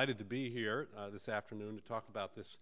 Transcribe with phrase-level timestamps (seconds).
[0.00, 2.58] delighted to be here uh, this afternoon to talk about this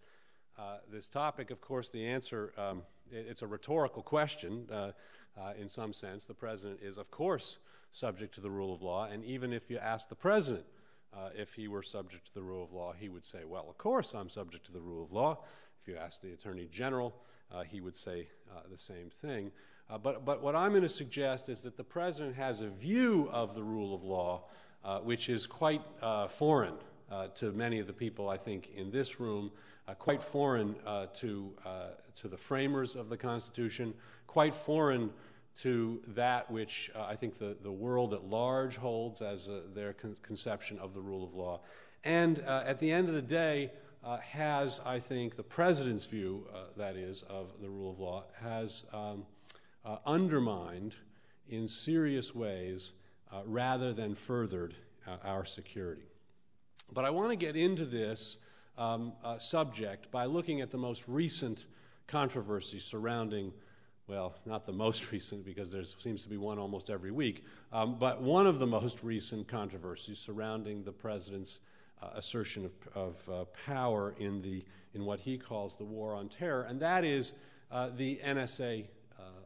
[0.57, 1.51] uh, this topic.
[1.51, 4.91] Of course, the answer um, it, it's a rhetorical question uh,
[5.39, 6.25] uh, in some sense.
[6.25, 7.59] The president is, of course,
[7.93, 10.65] subject to the rule of law, and even if you ask the president
[11.13, 13.77] uh, if he were subject to the rule of law, he would say, "Well, of
[13.77, 15.37] course, I'm subject to the rule of law."
[15.81, 17.15] If you ask the attorney general,
[17.53, 18.27] uh, he would say
[18.69, 19.49] the same thing.
[20.03, 23.55] but but what I'm going to suggest is that the president has a view of
[23.55, 24.43] the rule of law
[24.83, 26.75] uh, which is quite uh, foreign
[27.11, 29.51] uh, to many of the people, I think, in this room,
[29.87, 33.93] uh, quite foreign uh, to, uh, to the framers of the Constitution,
[34.27, 35.09] quite foreign
[35.55, 40.77] to that which I think the, the world at large holds as their con- conception
[40.79, 41.61] of the rule of law.
[42.03, 43.71] And at the end of the day,
[44.21, 46.47] has, I think, the president's view,
[46.77, 49.25] that is, of the rule of law, has um,
[50.05, 50.95] undermined
[51.49, 52.93] in serious ways
[53.31, 54.75] uh, rather than furthered
[55.07, 56.08] uh, our security.
[56.93, 58.37] But I want to get into this
[58.77, 61.65] um, uh, subject by looking at the most recent
[62.07, 63.53] controversy surrounding,
[64.07, 67.97] well, not the most recent because there seems to be one almost every week, um,
[67.99, 71.59] but one of the most recent controversies surrounding the president's
[72.01, 76.29] uh, assertion of, of uh, power in, the, in what he calls the war on
[76.29, 77.33] terror, and that is
[77.71, 78.85] uh, the NSA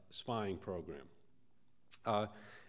[0.09, 1.02] spying program.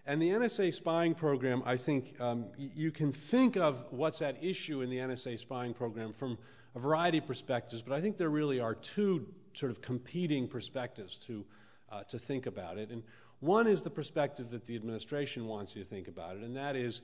[0.07, 4.83] And the NSA spying program, I think um, you can think of what's at issue
[4.83, 6.37] in the NSA spying program from
[6.75, 11.17] a variety of perspectives, but I think there really are two sort of competing perspectives
[11.19, 11.45] to,
[11.91, 12.91] uh, to think about it.
[12.91, 13.03] And
[13.41, 16.77] one is the perspective that the administration wants you to think about it, and that
[16.77, 17.01] is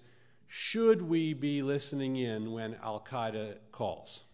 [0.48, 4.24] should we be listening in when Al Qaeda calls?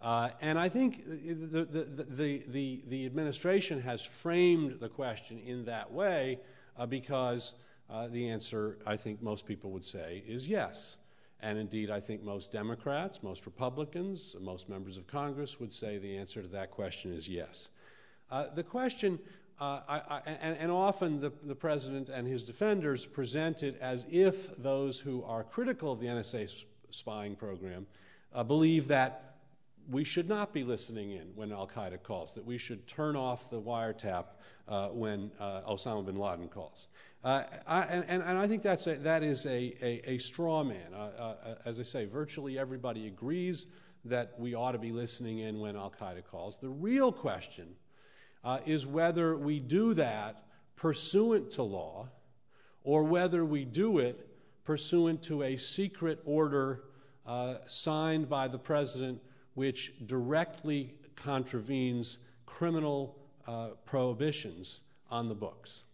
[0.00, 5.66] Uh, and I think the, the, the, the, the administration has framed the question in
[5.66, 6.40] that way
[6.76, 7.54] uh, because
[7.90, 10.96] uh, the answer, I think most people would say, is yes.
[11.40, 16.16] And indeed, I think most Democrats, most Republicans, most members of Congress would say the
[16.16, 17.68] answer to that question is yes.
[18.30, 19.18] Uh, the question,
[19.60, 24.06] uh, I, I, and, and, often the, the, president and his defenders present it as
[24.10, 27.86] if those who are critical of the NSA spying program
[28.32, 29.36] uh, believe that
[29.90, 33.50] we should not be listening in when Al Qaeda calls, that we should turn off
[33.50, 34.26] the wiretap
[34.68, 36.88] uh, when uh, Osama bin Laden calls.
[37.24, 40.92] Uh, I, and, and, I think that's a, that is a, a, a straw man.
[40.92, 43.66] Uh, uh, as I say, virtually everybody agrees
[44.04, 46.58] that we ought to be listening in when Al Qaeda calls.
[46.58, 47.68] The real question
[48.42, 52.08] uh, is whether we do that pursuant to law
[52.82, 54.28] or whether we do it
[54.64, 56.82] pursuant to a secret order
[57.66, 59.20] signed by the president
[59.54, 64.80] which directly contravenes criminal uh, prohibitions
[65.10, 65.84] on the books.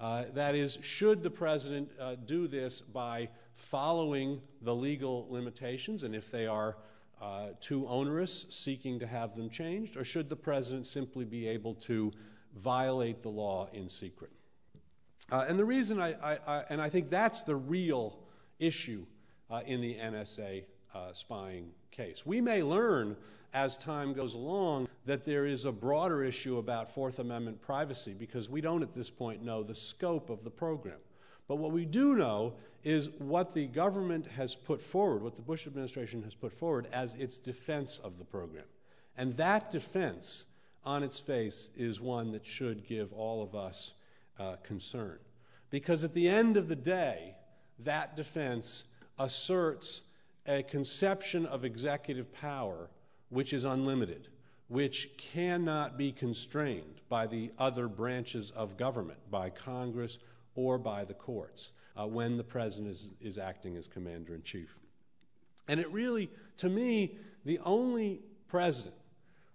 [0.00, 6.14] Uh, that is, should the president uh, do this by following the legal limitations, and
[6.14, 6.76] if they are
[7.22, 11.74] uh, too onerous, seeking to have them changed, or should the president simply be able
[11.74, 12.12] to
[12.56, 14.30] violate the law in secret?
[15.30, 18.18] Uh, and the reason I, I, I, and I think that's the real
[18.58, 19.06] issue
[19.50, 20.64] uh, in the NSA
[21.12, 22.24] spying case.
[22.24, 23.16] We may learn
[23.54, 28.50] as time goes along that there is a broader issue about Fourth Amendment privacy because
[28.50, 30.98] we don't at this point know the scope of the program.
[31.46, 35.66] But what we do know is what the government has put forward, what the Bush
[35.66, 38.64] administration has put forward as its defense of the program.
[39.16, 40.46] And that defense,
[40.84, 43.92] on its face, is one that should give all of us
[44.38, 45.18] uh, concern.
[45.70, 47.36] Because at the end of the day,
[47.80, 48.84] that defense
[49.18, 50.02] asserts
[50.46, 52.88] a conception of executive power
[53.34, 54.28] which is unlimited,
[54.68, 60.18] which cannot be constrained by the other branches of government, by Congress
[60.54, 64.78] or by the courts, uh, when the president is, is acting as commander in chief.
[65.66, 68.94] And it really, to me, the only president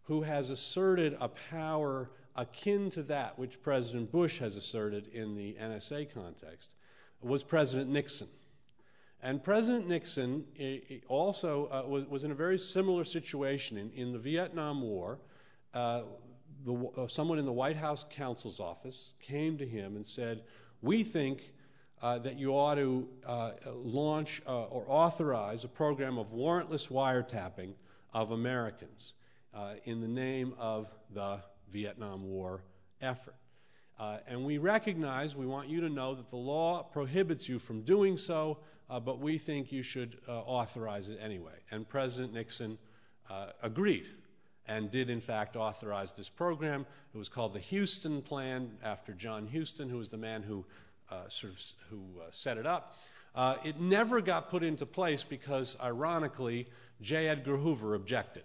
[0.04, 5.56] who has asserted a power akin to that which President Bush has asserted in the
[5.62, 6.76] NSA context
[7.22, 8.28] was President Nixon.
[9.22, 10.46] And President Nixon
[11.08, 13.78] also uh, was, was, in a very similar situation.
[13.78, 15.20] In, in the Vietnam War,
[15.74, 16.04] uh,
[16.66, 20.44] the, uh, someone in the White House counsel's office came to him and said,
[20.82, 21.52] We think
[22.02, 27.74] uh, that you ought to uh, launch uh, or authorize a program of warrantless wiretapping
[28.14, 29.14] of Americans
[29.84, 32.64] in the name of the Vietnam War
[33.02, 33.36] effort.
[34.00, 38.18] And we recognize, we want you to know that the law prohibits you from doing
[38.18, 38.60] so,
[38.90, 41.54] uh, but we think you should uh, authorize it anyway.
[41.72, 42.78] And President Nixon
[43.30, 44.08] uh, agreed
[44.68, 46.86] and did, in fact, authorize this program.
[47.14, 50.66] It was called the Huston Plan after John Huston, who was the man who
[51.12, 52.98] uh, sort of who uh, set it up.
[53.36, 56.68] Uh, it never got put into place because, ironically,
[57.02, 57.28] J.
[57.28, 58.44] Edgar Hoover objected.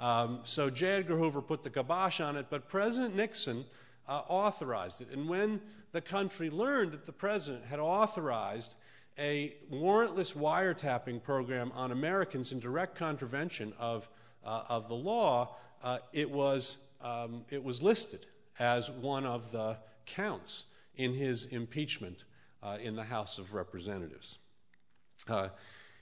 [0.00, 0.88] Um, so J.
[0.88, 3.64] Edgar Hoover put the kibosh on it, but President Nixon
[4.08, 5.10] authorized it.
[5.10, 5.60] And when
[5.92, 8.76] the country learned that the president had authorized
[9.18, 14.08] a warrantless wiretapping program on Americans in direct contravention of,
[14.44, 18.26] uh, of the law, uh, it, was, um, it was listed
[18.58, 19.76] as one of the
[20.06, 20.66] counts
[20.96, 22.24] in his impeachment
[22.62, 24.38] uh, in the House of Representatives.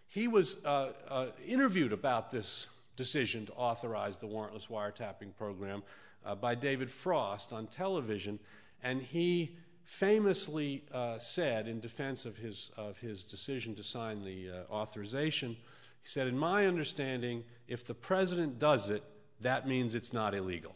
[0.08, 0.64] He was
[1.46, 5.82] interviewed about this decision to authorize the warrantless wiretapping program
[6.40, 8.38] by David Frost on television,
[8.82, 14.50] and he famously uh, said, in defense of his, of his decision to sign the
[14.70, 15.50] authorization,
[16.02, 19.02] he said, In my understanding, if the president does it,
[19.40, 20.74] that means it's not illegal.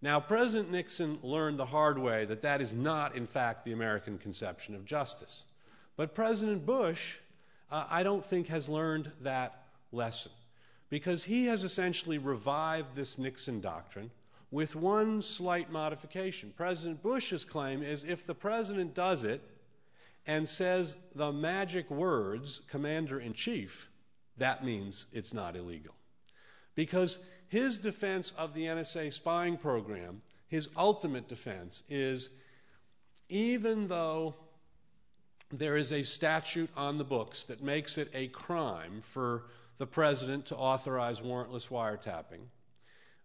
[0.00, 4.16] Now, President Nixon learned the hard way that that is not, in fact, the American
[4.16, 5.44] conception of justice.
[5.96, 7.16] But President Bush,
[7.70, 10.30] uh, I don't think, has learned that lesson
[10.88, 14.10] because he has essentially revived this Nixon doctrine
[14.50, 16.52] with one slight modification.
[16.56, 19.42] President Bush's claim is if the president does it
[20.26, 23.88] and says the magic words, commander in chief,
[24.36, 25.94] that means it's not illegal.
[26.74, 32.30] Because his defense of the NSA spying program, his ultimate defense, is
[33.28, 34.34] even though
[35.50, 39.44] there is a statute on the books that makes it a crime for
[39.78, 42.40] the president to authorize warrantless wiretapping,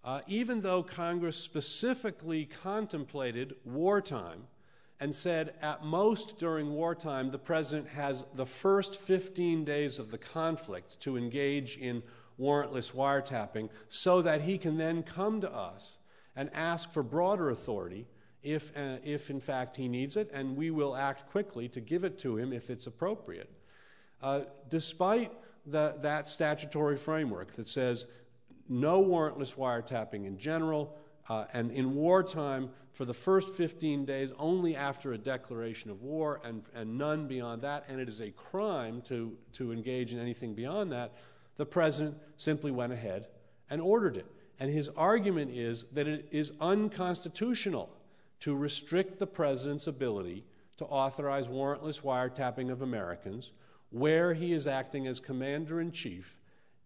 [0.03, 4.43] uh, even though Congress specifically contemplated wartime
[4.99, 10.17] and said at most during wartime the president has the first 15 days of the
[10.17, 12.03] conflict to engage in
[12.39, 15.97] warrantless wiretapping so that he can then come to us
[16.35, 18.07] and ask for broader authority
[18.41, 22.03] if, uh, if in fact he needs it, and we will act quickly to give
[22.03, 23.49] it to him if it's appropriate.
[24.21, 25.31] Uh, despite
[25.65, 28.05] the, that statutory framework that says
[28.69, 30.97] no warrantless wiretapping in general,
[31.29, 36.41] uh, and in wartime, for the first 15 days, only after a declaration of war,
[36.43, 40.53] and, and none beyond that, and it is a crime to, to engage in anything
[40.53, 41.13] beyond that,
[41.55, 43.27] the president simply went ahead
[43.69, 44.27] and ordered it.
[44.59, 47.89] And his argument is that it is unconstitutional
[48.41, 50.43] to restrict the president's ability
[50.77, 53.51] to authorize warrantless wiretapping of Americans
[53.89, 56.35] where he is acting as commander in chief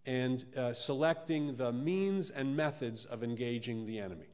[0.07, 4.25] and uh, selecting the means and methods of engaging the enemy.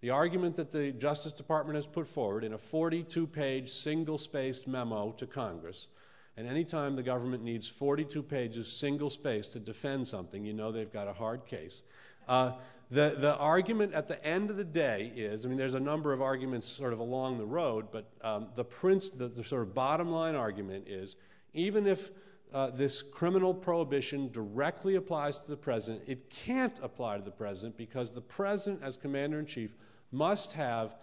[0.00, 4.66] The argument that the Justice Department has put forward in a 42 page, single spaced
[4.66, 5.88] memo to Congress
[6.36, 10.92] and anytime the government needs 42 pages, single spaced, to defend something, you know they've
[10.92, 11.82] got a hard case.
[12.26, 12.52] Uh,
[12.90, 16.12] the, the argument at the end of the day is I mean, there's a number
[16.12, 19.74] of arguments sort of along the road, but um, the, prince, the, the, sort of
[19.74, 21.16] bottom line argument is
[21.54, 22.10] even if
[22.52, 27.76] uh, this criminal prohibition directly applies to the president, it can't apply to the president
[27.76, 29.74] because the president, as commander in chief,
[30.10, 30.96] must have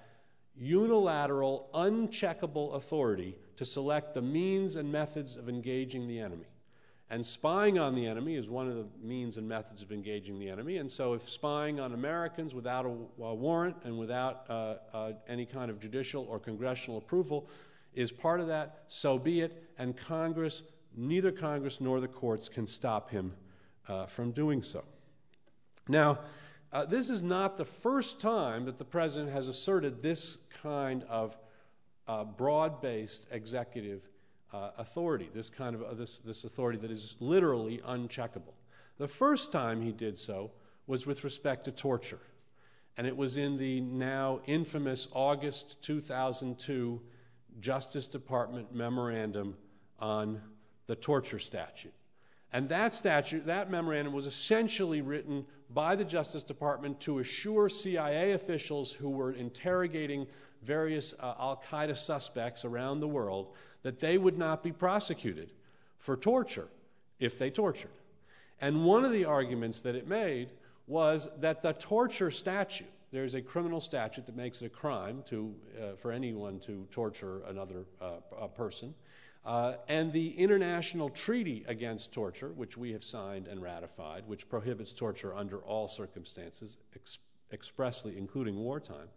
[0.56, 6.46] unilateral, uncheckable authority to select the means and methods of engaging the enemy.
[7.12, 10.48] And spying on the enemy is one of the means and methods of engaging the
[10.48, 10.78] enemy.
[10.78, 15.46] And so, if spying on Americans without a, a warrant and without uh, uh, any
[15.46, 17.50] kind of judicial or congressional approval
[17.96, 19.64] is part of that, so be it.
[19.80, 20.62] And Congress,
[20.96, 23.34] neither Congress nor the courts can stop him
[23.88, 24.84] uh, from doing so.
[25.88, 26.20] Now,
[26.72, 31.36] uh, this is not the first time that the president has asserted this kind of
[32.08, 34.08] uh, broad based executive
[34.54, 38.54] uh, authority, this kind of uh, this, this authority that is literally uncheckable.
[38.98, 40.52] The first time he did so
[40.86, 42.20] was with respect to torture,
[42.98, 47.02] and it was in the now infamous August 2002
[47.60, 49.56] Justice Department memorandum
[50.00, 50.42] on
[50.90, 51.94] the torture statute.
[52.52, 58.32] And that statute, that memorandum was essentially written by the Justice Department to assure CIA
[58.32, 60.26] officials who were interrogating
[60.64, 63.54] various uh, Al Qaeda suspects around the world
[63.84, 65.52] that they would not be prosecuted
[66.00, 66.70] for torture
[67.20, 67.92] if they tortured.
[68.60, 70.50] And one of the arguments that it made
[70.88, 75.54] was that the torture statute, there's a criminal statute that makes it a crime to,
[75.80, 78.96] uh, for anyone to torture another uh, person.
[79.46, 84.92] Uh, and the International Treaty Against Torture, which we have signed and ratified, which prohibits
[84.92, 87.20] torture under all circumstances, ex-
[87.52, 89.08] expressly including wartime.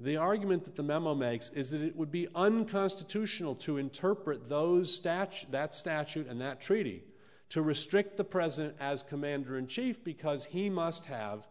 [0.00, 4.92] The argument that the memo makes is that it would be unconstitutional to interpret those
[4.92, 7.04] statu- that statute and that treaty
[7.50, 11.46] to restrict the president as commander in chief because he must have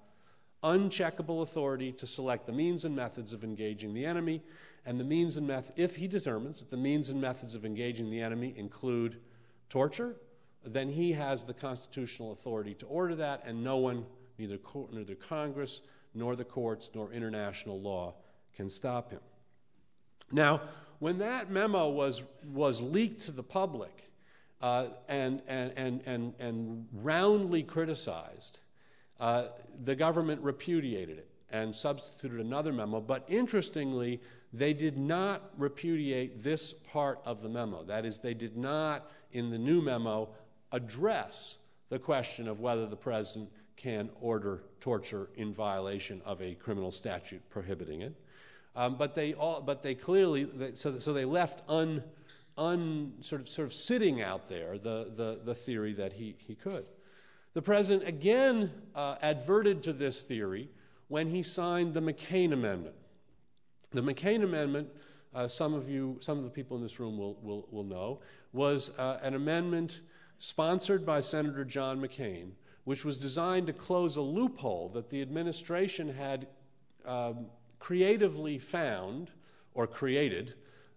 [0.63, 4.41] uncheckable authority to select the means and methods of engaging the enemy
[4.85, 8.21] and the means and if he determines that the means and methods of engaging the
[8.21, 9.17] enemy include
[9.69, 10.15] torture,
[10.65, 14.05] then he has the constitutional authority to order that, and no one,
[14.37, 14.59] neither,
[14.91, 15.81] neither Congress
[16.13, 18.13] nor the courts nor international law,
[18.55, 19.21] can stop him.
[20.31, 20.61] Now,
[20.99, 24.11] when that memo was, was leaked to the public
[24.61, 28.59] uh, and, and, and, and, and roundly criticized,
[29.19, 29.45] uh,
[29.83, 32.99] the government repudiated it and substituted another memo.
[32.99, 37.83] But interestingly, they did not repudiate this part of the memo.
[37.83, 40.29] That is, they did not, in the new memo,
[40.71, 41.57] address
[41.89, 47.41] the question of whether the president can order torture in violation of a criminal statute
[47.49, 48.15] prohibiting it.
[48.75, 52.03] Um, but they all, but they clearly, they, so, so they left un,
[52.57, 56.55] un, sort of, sort of sitting out there the, the, the theory that he, he
[56.55, 56.85] could.
[57.53, 60.69] The president again uh, adverted to this theory
[61.07, 62.95] when he signed the McCain Amendment.
[63.91, 64.87] The McCain Amendment,
[65.33, 68.19] uh, some of you, some of the people in this room will, will, will know,
[68.53, 70.01] was uh, an amendment
[70.37, 72.51] sponsored by Senator John McCain,
[72.83, 76.47] which was designed to close a loophole that the administration had
[77.05, 77.47] um,
[77.79, 79.31] creatively found
[79.73, 80.53] or created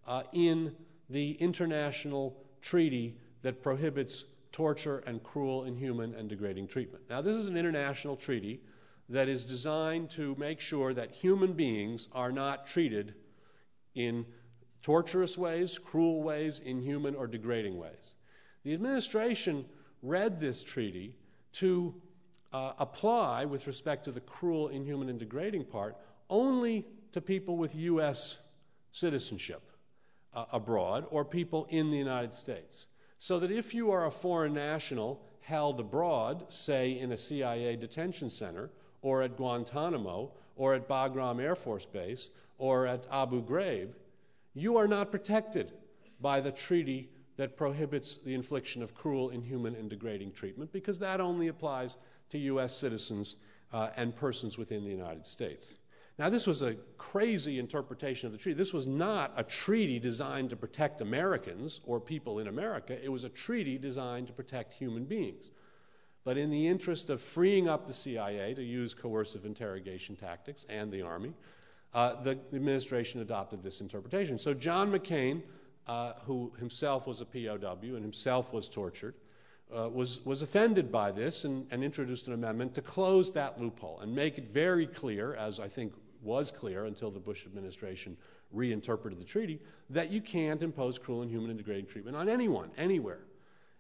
[0.07, 0.75] uh, in
[1.09, 7.03] the international treaty that prohibits torture and cruel, inhuman, and degrading treatment.
[7.09, 8.61] Now, this is an international treaty
[9.13, 13.15] that is designed to make sure that human beings are not treated
[13.95, 14.25] in
[14.81, 18.15] torturous ways, cruel ways, inhuman, or degrading ways.
[18.65, 19.67] The administration
[20.03, 21.15] read this treaty
[21.53, 21.95] to
[22.55, 25.95] uh, apply, with respect to the cruel, inhuman, and degrading part,
[26.31, 28.39] only to people with U.S.
[28.93, 29.63] citizenship
[30.33, 32.87] uh, abroad or people in the United States.
[33.19, 38.31] So that if you are a foreign national held abroad, say in a CIA detention
[38.31, 38.71] center,
[39.03, 43.91] or at Guantanamo, or at Bagram Air Force Base, or at Abu Ghraib,
[44.55, 45.73] you are not protected
[46.21, 51.21] by the treaty that prohibits the infliction of cruel, inhuman, and degrading treatment, because that
[51.21, 51.97] only applies
[52.29, 52.75] to U.S.
[52.75, 53.37] citizens
[53.73, 55.75] uh, and persons within the United States.
[56.19, 58.57] Now, this was a crazy interpretation of the treaty.
[58.57, 63.03] This was not a treaty designed to protect Americans or people in America.
[63.03, 65.51] It was a treaty designed to protect human beings.
[66.25, 70.91] But in the interest of freeing up the CIA to use coercive interrogation tactics and
[70.93, 71.35] the Army,
[71.95, 74.39] uh, the, administration adopted this interpretation.
[74.39, 75.43] So John McCain,
[75.87, 79.15] uh, who himself was a POW and himself was tortured,
[79.77, 84.01] uh, was, was offended by this and, and introduced an amendment to close that loophole
[84.01, 88.17] and make it very clear, as I think was clear until the Bush administration
[88.53, 89.59] reinterpreted the treaty,
[89.91, 93.21] that you can't impose cruel, and inhuman, and degrading treatment on anyone, anywhere.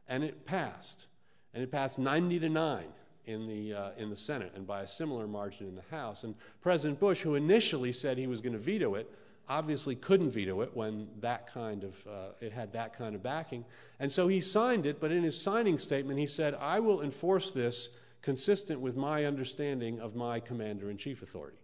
[0.09, 1.07] And it passed.
[1.55, 2.85] And it passed 90 to 9
[3.27, 6.25] in the, uh, in the Senate and by a similar margin in the House.
[6.25, 9.11] And President Bush, who initially said he was going to veto it,
[9.49, 13.65] obviously couldn't veto it when that kind of, uh, it had that kind of backing.
[14.01, 17.51] And so he signed it, but in his signing statement, he said, I will enforce
[17.51, 17.91] this
[18.23, 21.59] consistent with my understanding of my commander in chief authority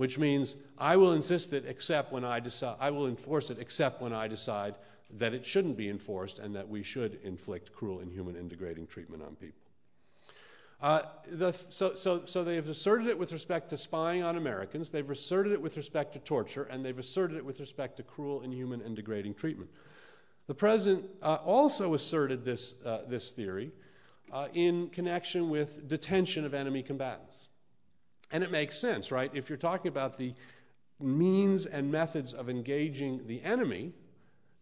[0.00, 4.00] which means I will insist it except when I decide, I will enforce it except
[4.00, 4.76] when I decide
[5.18, 9.22] that it shouldn't be enforced and that we should inflict cruel, inhuman, and degrading treatment
[9.22, 9.60] on people.
[10.82, 14.88] Uh, the, so, so, so they have asserted it with respect to spying on Americans,
[14.88, 18.40] they've asserted it with respect to torture, and they've asserted it with respect to cruel,
[18.40, 19.70] inhuman, and degrading treatment.
[20.46, 23.72] The president uh, also asserted this, uh, this theory
[24.32, 27.50] uh, in connection with detention of enemy combatants.
[28.32, 29.30] And it makes sense, right?
[29.34, 30.34] If you're talking about the
[30.98, 33.92] means and methods of engaging the enemy,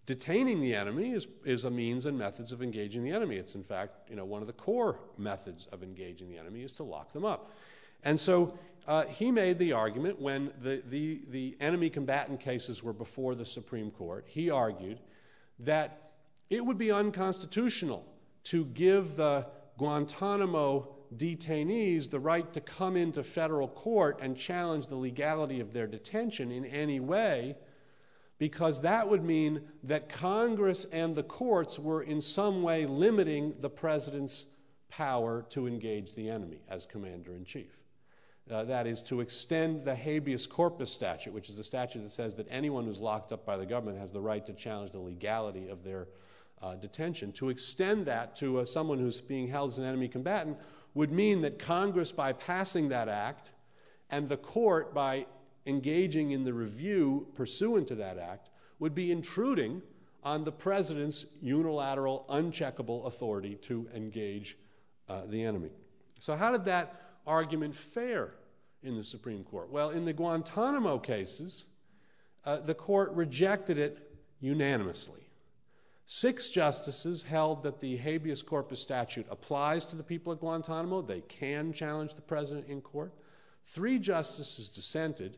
[0.09, 3.37] detaining the enemy is, is a means and methods of engaging the enemy.
[3.37, 6.73] It's in fact, you know, one of the core methods of engaging the enemy is
[6.73, 7.53] to lock them up.
[8.05, 12.95] And so uh, he made the argument when the, the, the enemy combatant cases were
[12.95, 14.99] before the Supreme Court, he argued
[15.59, 16.12] that
[16.49, 18.07] it would be unconstitutional
[18.45, 19.47] to give the
[19.77, 20.88] Guantanamo
[21.19, 26.50] detainees the right to come into federal court and challenge the legality of their detention
[26.50, 27.59] in any way,
[28.38, 33.71] because that would mean that Congress and the courts were in some way limiting the
[33.71, 34.47] president's
[34.88, 37.80] power to engage the enemy as commander in chief.
[38.50, 42.35] Uh, that is, to extend the habeas corpus statute, which is a statute that says
[42.35, 45.68] that anyone who's locked up by the government has the right to challenge the legality
[45.68, 46.09] of their
[46.62, 50.57] uh, detention, to extend that to uh, someone who's being held as an enemy combatant
[50.95, 53.50] would mean that Congress, by passing that act,
[54.09, 55.26] and the court, by
[55.68, 58.48] engaging in the review pursuant to that act,
[58.78, 59.82] would be intruding
[60.25, 64.56] on the president's unilateral, uncheckable authority to engage
[65.08, 65.70] uh, the enemy.
[66.20, 68.34] So, how did that argument fare
[68.82, 69.70] in the Supreme Court?
[69.70, 71.66] Well, in the Guantanamo cases,
[72.44, 74.10] uh, the court rejected it
[74.40, 75.20] unanimously.
[76.06, 81.02] Six justices held that the habeas corpus statute applies to the people at Guantanamo.
[81.02, 83.12] They can challenge the president in court.
[83.66, 85.37] Three justices dissented,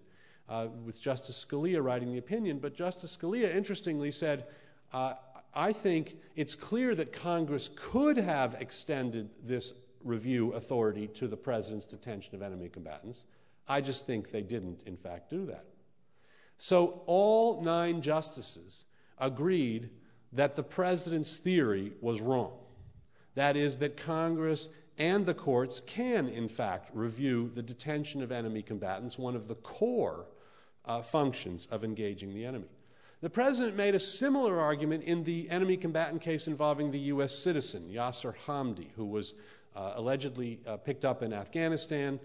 [0.51, 4.47] uh, with Justice Scalia writing the opinion, but Justice Scalia interestingly said,
[4.93, 5.15] uh,
[5.55, 11.87] I think it's clear that Congress could have extended this review authority to the president's
[11.87, 13.25] detention of enemy combatants.
[13.69, 15.65] I just think they didn't, in fact, do that.
[16.59, 18.85] So all nine justices
[19.19, 19.91] agreed
[20.33, 22.53] that the president's theory was wrong.
[23.35, 28.63] That is, that Congress and the courts can, in fact, review the detention of enemy
[28.63, 30.27] combatants, one of the core
[30.85, 32.69] uh, functions of engaging the enemy.
[33.23, 37.35] The president made a similar argument in the enemy combatant case involving the U.S.
[37.35, 39.35] citizen, Yasir Hamdi, who was
[39.77, 42.19] uh, allegedly uh, picked up in Afghanistan.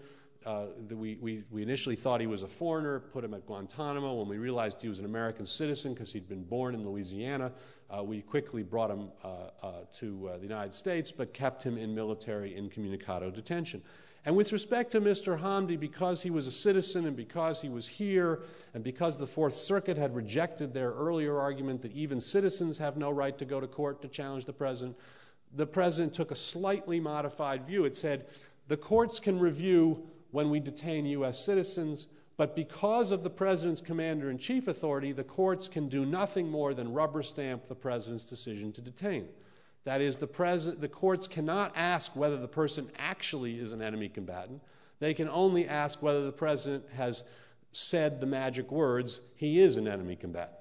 [0.46, 4.14] Uh, the, we, we, we, initially thought he was a foreigner, put him at Guantanamo.
[4.14, 7.52] When we realized he was an American citizen because he'd been born in Louisiana,
[7.90, 9.28] uh, we quickly brought him uh,
[9.62, 13.82] uh, to the United States, but kept him in military incommunicado detention.
[14.26, 15.40] And with respect to Mr.
[15.40, 18.40] Hamdi, because he was a citizen and because he was here,
[18.74, 23.08] and because the Fourth Circuit had rejected their earlier argument that even citizens have no
[23.10, 24.96] right to go to court to challenge the president,
[25.54, 27.84] the president took a slightly modified view.
[27.84, 28.26] It said
[28.66, 31.38] the courts can review when we detain U.S.
[31.38, 36.50] citizens, but because of the president's commander in chief authority, the courts can do nothing
[36.50, 39.28] more than rubber stamp the president's decision to detain.
[39.86, 44.08] That is, the, president, the courts cannot ask whether the person actually is an enemy
[44.08, 44.60] combatant.
[44.98, 47.22] They can only ask whether the president has
[47.70, 50.58] said the magic words, he is an enemy combatant.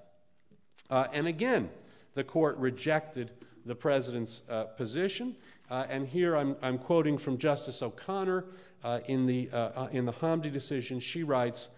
[0.92, 1.72] Uh, and again,
[2.14, 3.32] the court rejected
[3.66, 5.36] the president's uh, position.
[5.72, 8.46] Uh, and here I'm, I'm, quoting from Justice O'Connor
[8.84, 11.00] uh, in, the, uh, uh, in the Hamdi decision.
[11.00, 11.70] She writes,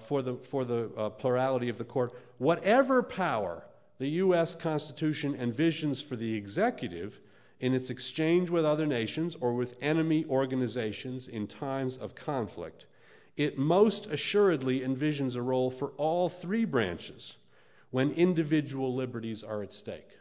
[0.00, 3.65] for the, for the plurality of the court, whatever power
[3.98, 4.54] the U.S.
[4.54, 7.20] Constitution envisions for the executive
[7.60, 12.86] in its exchange with other nations or with enemy organizations in times of conflict,
[13.36, 17.36] it most assuredly envisions a role for all three branches
[17.90, 20.18] when individual liberties are at stake.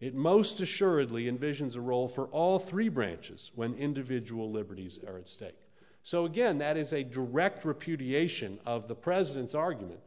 [0.00, 5.28] It most assuredly envisions a role for all three branches when individual liberties are at
[5.28, 5.60] stake.
[6.02, 10.00] So, again, that is a direct repudiation of the president's argument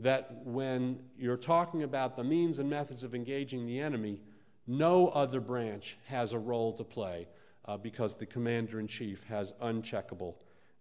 [0.00, 4.20] that when you're talking about the means and methods of engaging the enemy,
[4.66, 7.28] no other branch has a role to play
[7.66, 10.34] uh, because the commander in chief has uncheckable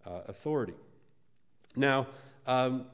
[0.06, 0.76] uh, authority.
[1.76, 2.08] Now,
[2.48, 2.86] um,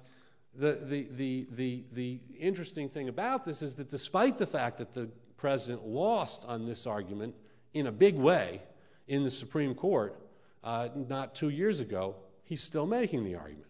[0.57, 4.93] the, the, the, the, the interesting thing about this is that despite the fact that
[4.93, 7.35] the president lost on this argument
[7.73, 8.61] in a big way
[9.07, 10.17] in the Supreme Court
[10.63, 13.67] uh, not two years ago, he's still making the argument.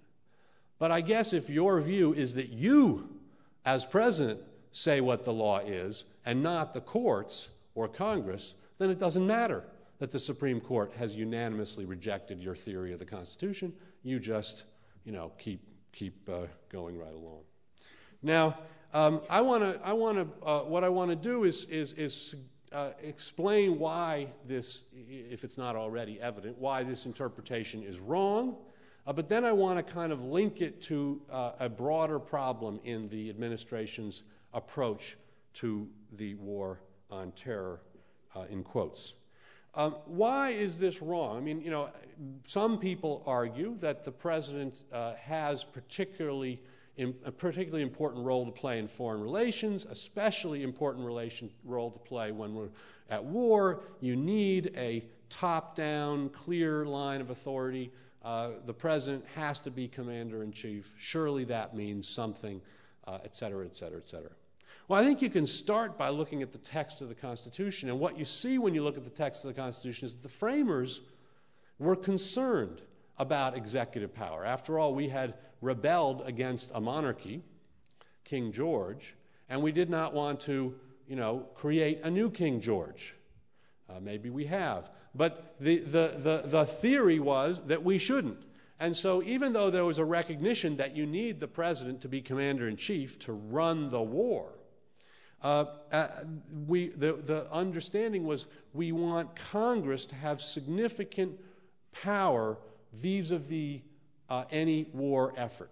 [0.77, 3.09] But I guess if your view is that you,
[3.65, 8.99] as president, say what the law is and not the courts or Congress, then it
[8.99, 9.63] doesn't matter
[9.99, 13.73] that the Supreme Court has unanimously rejected your theory of the Constitution.
[14.03, 14.65] You just,
[15.05, 15.61] you know, keep
[15.93, 17.39] keep uh, going right along.
[18.21, 18.57] Now,
[18.93, 19.79] um, I want to.
[19.83, 20.45] I want to.
[20.45, 22.35] Uh, what I want to do is is is
[22.73, 28.57] uh, explain why this, if it's not already evident, why this interpretation is wrong
[29.06, 32.80] uh, but then I want to kind of link it to uh, a broader problem
[32.84, 35.18] in the administration's approach
[35.56, 36.80] to the war
[37.12, 37.82] on terror,
[38.36, 39.13] uh, in quotes.
[39.76, 41.38] Um, why is this wrong?
[41.38, 41.89] I mean, you know,
[42.46, 46.62] some people argue that the president uh, has particularly
[46.98, 52.32] a particularly important role to play in foreign relations, especially important relation, role to play
[52.32, 52.70] when we're
[53.10, 53.82] at war.
[54.00, 57.91] You need a top-down, clear line of authority
[58.65, 60.93] the president has to be commander in chief.
[60.97, 62.59] Surely that means something,
[63.05, 64.31] uh, et cetera, et cetera, et cetera.
[64.88, 67.89] Well, I think you can start by looking at the text of the Constitution.
[67.89, 70.23] And what you see when you look at the text of the Constitution is that
[70.23, 71.01] the framers
[71.79, 72.81] were concerned
[73.17, 74.45] about executive power.
[74.45, 77.41] After all, we had rebelled against a monarchy,
[78.23, 79.15] King George,
[79.49, 80.75] and we did not want to,
[81.07, 83.15] you know, create a new King George.
[83.89, 84.89] Uh, maybe we have.
[85.13, 88.43] But the, the, the, the theory was that we shouldn't.
[88.80, 92.21] And so, even though there was a recognition that you need the president to be
[92.21, 94.50] commander in chief to run the war,
[95.41, 96.08] uh, uh,
[96.67, 101.39] we, the, the understanding was we want Congress to have significant
[101.91, 102.58] power
[102.93, 103.82] vis a vis
[104.52, 105.71] any war effort.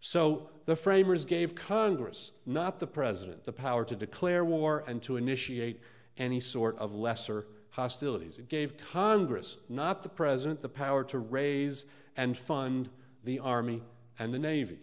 [0.00, 5.16] So the framers gave Congress, not the president, the power to declare war and to
[5.16, 5.80] initiate
[6.18, 8.38] any sort of lesser hostilities.
[8.38, 11.84] It gave Congress, not the president, the power to raise
[12.16, 12.88] and fund
[13.24, 13.82] the Army
[14.18, 14.78] and the Navy.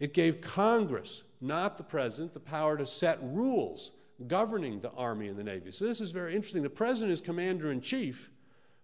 [0.00, 3.92] It gave Congress, not the president, the power to set rules
[4.26, 5.70] governing the Army and the Navy.
[5.70, 6.62] So this is very interesting.
[6.62, 8.30] The president is commander in chief,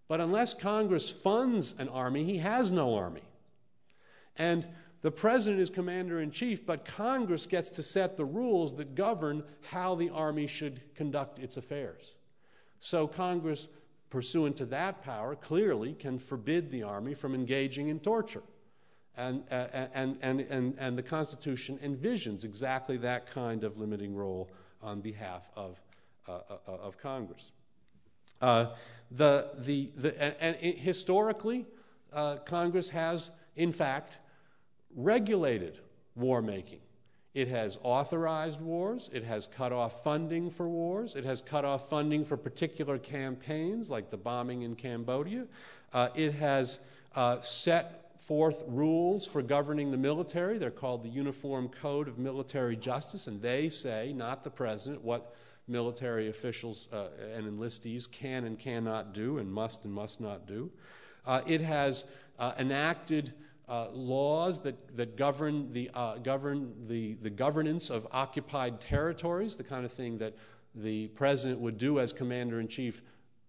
[0.08, 3.22] but unless Congress funds an army, he has no army.
[4.36, 4.68] And
[5.00, 9.42] the president is commander in chief, but Congress gets to set the rules that govern
[9.70, 12.14] how the army should conduct its affairs.
[12.84, 13.68] So Congress,
[14.10, 18.42] pursuant to that power, clearly can forbid the army from engaging in torture.
[19.16, 24.50] And, uh, and, and, and, and the Constitution envisions exactly that kind of limiting role
[24.82, 25.80] on behalf of,
[26.26, 27.52] uh, uh, of Congress.
[28.40, 28.70] Uh,
[29.12, 31.66] the, the, the, and, and historically,
[32.12, 34.18] uh, Congress has, in fact,
[34.96, 35.78] regulated
[36.16, 36.80] war making.
[37.34, 39.08] It has authorized wars.
[39.12, 41.14] It has cut off funding for wars.
[41.14, 45.46] It has cut off funding for particular campaigns, like the bombing in Cambodia.
[45.92, 46.78] Uh, it has
[47.14, 50.58] uh, set forth rules for governing the military.
[50.58, 55.34] They're called the Uniform Code of Military Justice, and they say, not the president, what
[55.68, 60.70] military officials uh, and enlistees can and cannot do, and must and must not do.
[61.26, 62.04] Uh, it has
[62.38, 63.32] uh, enacted
[63.72, 69.64] uh, laws that, that govern, the, uh, govern the, the governance of occupied territories, the
[69.64, 70.36] kind of thing that
[70.74, 73.00] the president would do as commander in chief,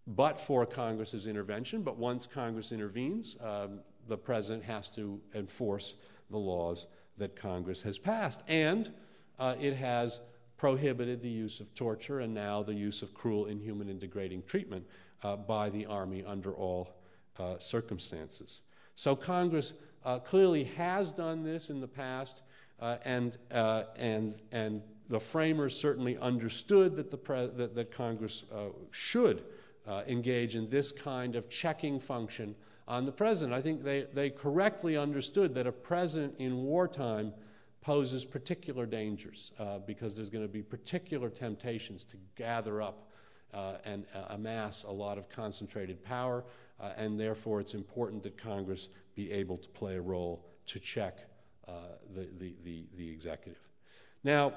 [0.07, 1.81] but for Congress's intervention.
[1.81, 5.95] But once Congress intervenes, um, the president has to enforce
[6.29, 8.43] the laws that Congress has passed.
[8.47, 8.93] And
[9.39, 10.21] uh, it has
[10.55, 14.85] prohibited the use of torture and now the use of cruel, inhuman, and degrading treatment
[15.21, 16.95] uh, by the Army under all
[17.39, 18.61] uh, circumstances.
[18.95, 19.73] So Congress
[20.05, 22.41] uh, clearly has done this in the past,
[22.79, 28.43] uh, and, uh, and, and the framers certainly understood that, the pre- that, that Congress
[28.53, 29.43] uh, should
[29.87, 32.55] uh, engage in this kind of checking function
[32.87, 33.57] on the president.
[33.57, 37.33] I think they, they correctly understood that a president in wartime
[37.81, 43.09] poses particular dangers uh, because there's going to be particular temptations to gather up
[43.85, 46.43] and amass a lot of concentrated power,
[46.79, 51.19] uh, and therefore it's important that Congress be able to play a role to check
[51.67, 51.71] uh,
[52.13, 53.61] the, the, the, the, executive.
[54.23, 54.53] Now,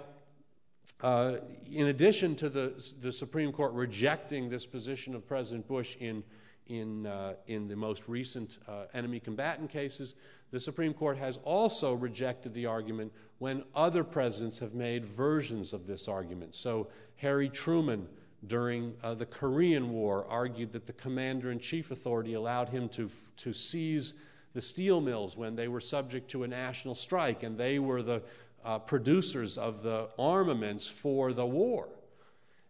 [1.02, 1.36] uh,
[1.70, 6.24] in addition to the, the Supreme Court rejecting this position of President Bush in,
[6.66, 10.14] in, uh, in the most recent uh, enemy combatant cases,
[10.50, 15.86] the Supreme Court has also rejected the argument when other presidents have made versions of
[15.86, 16.54] this argument.
[16.54, 18.08] So, Harry Truman
[18.46, 23.10] during uh, the Korean War argued that the commander in chief authority allowed him to,
[23.38, 24.14] to seize
[24.54, 28.22] the steel mills when they were subject to a national strike, and they were the
[28.64, 31.88] uh, producers of the armaments for the war.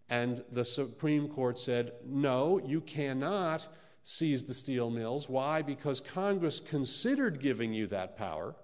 [0.08, 3.66] And the Supreme Court said, no, you cannot
[4.04, 5.28] seize the steel mills.
[5.28, 5.62] Why?
[5.62, 8.54] Because Congress considered giving you that power,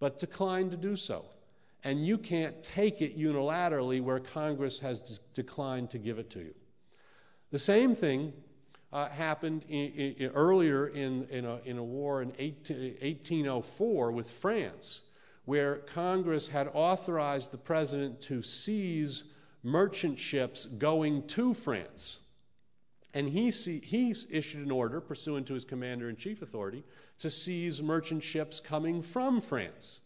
[0.00, 1.26] but declined to do so.
[1.84, 6.54] And you can't take it unilaterally where Congress has declined to give it to you.
[7.50, 8.32] The same thing
[8.92, 14.30] uh, happened in, in, earlier in, in, a, in a war in 18, 1804 with
[14.30, 15.02] France,
[15.44, 19.24] where Congress had authorized the president to seize
[19.62, 22.20] merchant ships going to France.
[23.14, 26.82] And he, see, he issued an order, pursuant to his commander in chief authority,
[27.18, 30.00] to seize merchant ships coming from France.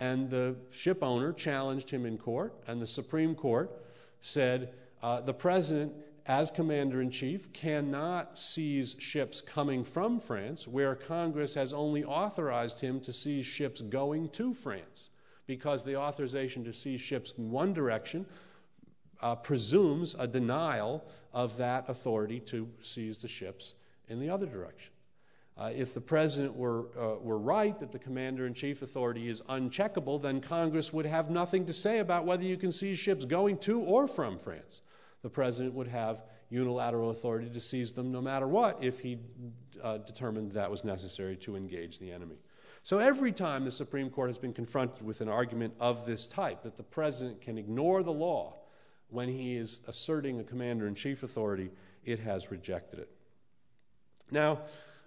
[0.00, 3.70] And the ship owner challenged him in court, and the Supreme Court
[4.20, 5.92] said uh, the president
[6.26, 12.80] as commander in chief, cannot seize ships coming from France, where Congress has only authorized
[12.80, 15.10] him to seize ships going to France,
[15.46, 18.26] because the authorization to seize ships in one direction
[19.22, 23.74] uh, presumes a denial of that authority to seize the ships
[24.08, 24.92] in the other direction.
[25.58, 29.40] Uh, if the president were, uh, were right that the commander in chief authority is
[29.48, 33.56] uncheckable, then Congress would have nothing to say about whether you can seize ships going
[33.56, 34.82] to or from France
[35.26, 39.18] the president would have unilateral authority to seize them no matter what if he
[39.82, 42.36] uh, determined that was necessary to engage the enemy.
[42.84, 46.62] So every time the Supreme Court has been confronted with an argument of this type,
[46.62, 48.54] that the president can ignore the law
[49.08, 51.70] when he is asserting a commander in chief authority,
[52.04, 53.10] it has rejected it.
[54.30, 54.60] Now,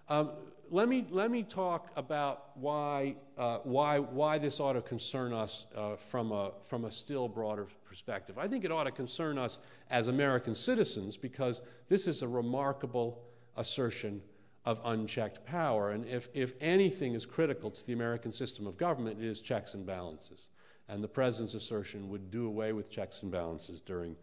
[0.09, 0.31] um,
[0.71, 5.65] let me, let me talk about why, uh, why, why this ought to concern us
[5.75, 8.37] uh, from, a, from a still broader perspective.
[8.37, 13.23] I think it ought to concern us as American citizens because this is a remarkable
[13.57, 14.21] assertion
[14.65, 15.91] of unchecked power.
[15.91, 19.73] And if, if anything is critical to the American system of government, it is checks
[19.73, 20.49] and balances.
[20.87, 24.15] And the president's assertion would do away with checks and balances during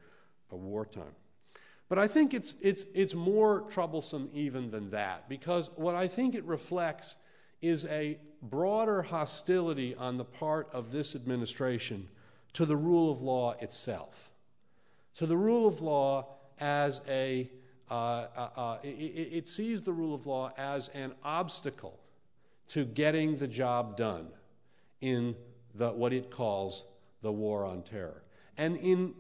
[0.51, 1.15] a wartime.
[1.89, 6.35] But I think it's, it's, it's more troublesome even than that, because what I think
[6.35, 7.17] it reflects
[7.63, 12.09] is a broader hostility on the part of this administration
[12.55, 14.31] to the rule of law itself,
[15.15, 16.27] to the rule of law
[16.59, 17.51] as a,
[17.91, 21.99] uh, uh, uh, it, it sees the rule of law as an obstacle
[22.69, 24.29] to getting the job done
[25.01, 25.37] in
[25.75, 26.85] the, what it calls
[27.23, 28.23] the war on terror.
[28.59, 29.15] And in,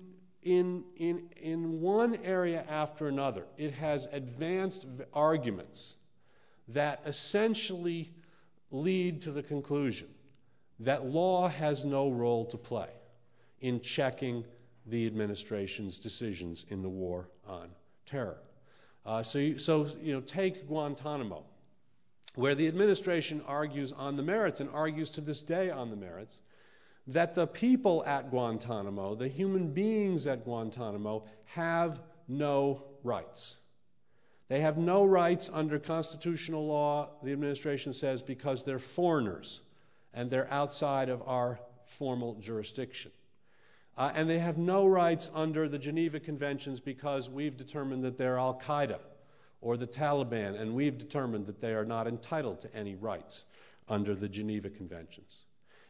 [0.46, 5.96] in, in, in one area after another, it has advanced arguments
[6.68, 8.12] that essentially
[8.70, 10.06] lead to the conclusion
[10.78, 12.88] that law has no role to play
[13.60, 14.44] in checking
[14.86, 17.68] the administration's decisions in the war on
[18.04, 18.38] terror.
[19.04, 21.42] Uh, so, you, so, you know, take Guantanamo,
[22.36, 26.42] where the administration argues on the merits and argues to this day on the merits
[27.06, 33.56] that the people at Guantanamo, the human beings at Guantanamo, have no rights.
[34.48, 39.60] They have no rights under constitutional law, the administration says, because they're foreigners
[40.14, 43.12] and they're outside of our formal jurisdiction.
[43.96, 48.38] Uh, and they have no rights under the Geneva Conventions because we've determined that they're
[48.38, 48.98] Al Qaeda
[49.60, 53.46] or the Taliban, and we've determined that they are not entitled to any rights
[53.88, 55.45] under the Geneva Conventions.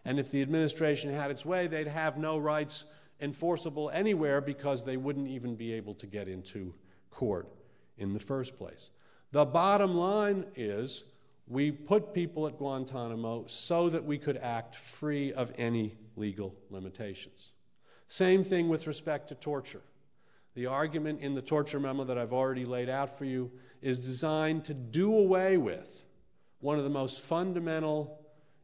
[0.07, 2.85] And if the administration had its way, they'd have no rights
[3.21, 6.73] enforceable anywhere because they wouldn't even be able to get into
[7.11, 7.49] court
[7.99, 8.90] in the first place.
[9.33, 11.03] The bottom line is
[11.49, 17.51] we put people at Guantanamo so that we could act free of any legal limitations.
[18.07, 19.83] Same thing with respect to torture.
[20.55, 23.51] The argument in the torture memo that I've already laid out for you
[23.83, 26.05] is designed to do away with
[26.61, 28.21] one of the most fundamental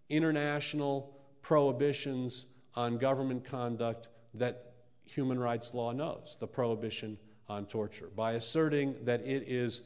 [0.08, 1.11] international
[1.42, 4.72] prohibitions on government conduct that
[5.04, 9.82] human rights law knows the prohibition on torture by asserting that it is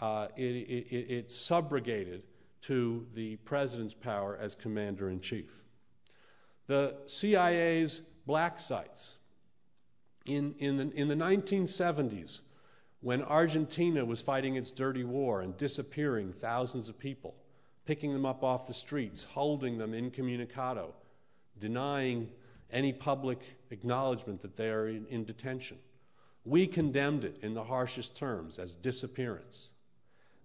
[0.00, 2.22] uh, it, subrogated
[2.60, 5.62] to the president's power as commander in chief.
[6.66, 9.16] The CIA's black sites
[10.26, 12.40] in, the, in the 1970s,
[13.00, 17.36] when Argentina was fighting its dirty war and disappearing thousands of people,
[17.86, 20.92] picking them up off the streets, holding them incommunicado,
[21.58, 22.28] denying
[22.70, 23.38] any public
[23.70, 25.78] acknowledgement that they are in, in detention.
[26.44, 29.70] We condemned it in the harshest terms as disappearance.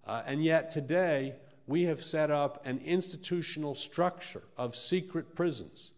[0.04, 1.34] Uh, and yet today,
[1.66, 5.92] we have set up an institutional structure of secret prisons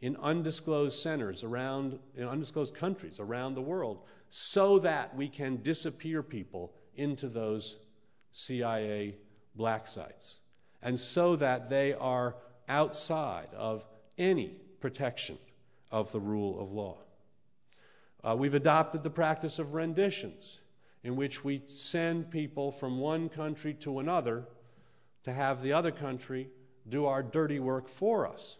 [0.00, 6.22] in undisclosed centers around, in undisclosed countries around the world, so that we can disappear
[6.22, 7.78] people into those
[8.32, 9.16] CIA
[9.56, 10.38] black sites,
[10.82, 12.36] and so that they are
[12.68, 13.86] outside of
[14.16, 15.38] any protection
[15.90, 16.98] of the rule of law.
[18.22, 20.60] Uh, we've adopted the practice of renditions,
[21.04, 24.44] in which we send people from one country to another
[25.22, 26.48] to have the other country
[26.88, 28.58] do our dirty work for us.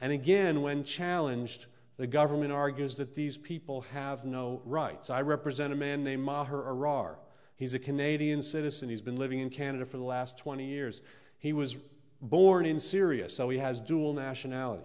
[0.00, 5.08] And again, when challenged, the government argues that these people have no rights.
[5.08, 7.16] I represent a man named Maher Arar.
[7.56, 8.88] He's a Canadian citizen.
[8.88, 11.00] He's been living in Canada for the last 20 years.
[11.38, 11.76] He was
[12.20, 14.84] born in Syria, so he has dual nationality.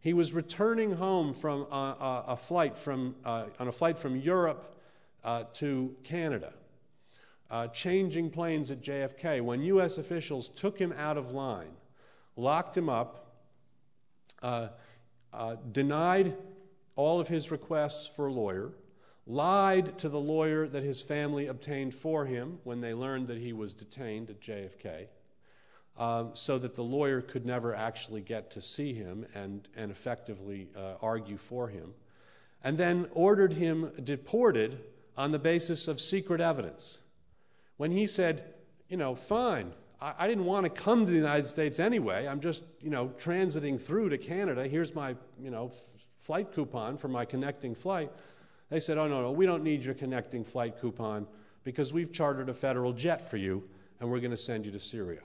[0.00, 4.74] He was returning home from a, a, flight from, uh, on a flight from Europe
[5.22, 6.52] uh, to Canada,
[7.50, 9.98] uh, changing planes at JFK when U.S.
[9.98, 11.70] officials took him out of line,
[12.34, 13.36] locked him up,
[14.42, 14.68] uh,
[15.32, 16.34] uh, denied
[16.96, 18.72] all of his requests for a lawyer,
[19.28, 23.52] lied to the lawyer that his family obtained for him when they learned that he
[23.52, 25.06] was detained at JFK
[25.98, 30.68] um, so that the lawyer could never actually get to see him and, and effectively
[30.76, 31.92] uh, argue for him,
[32.64, 34.78] and then ordered him deported
[35.16, 36.98] on the basis of secret evidence.
[37.76, 38.44] When he said,
[38.88, 42.40] you know, fine, I, I didn't want to come to the United States anyway, I'm
[42.40, 47.08] just, you know, transiting through to Canada, here's my, you know, f- flight coupon for
[47.08, 48.10] my connecting flight.
[48.70, 51.26] They said, oh, no, no, we don't need your connecting flight coupon
[51.64, 53.62] because we've chartered a federal jet for you
[54.00, 55.20] and we're going to send you to Syria.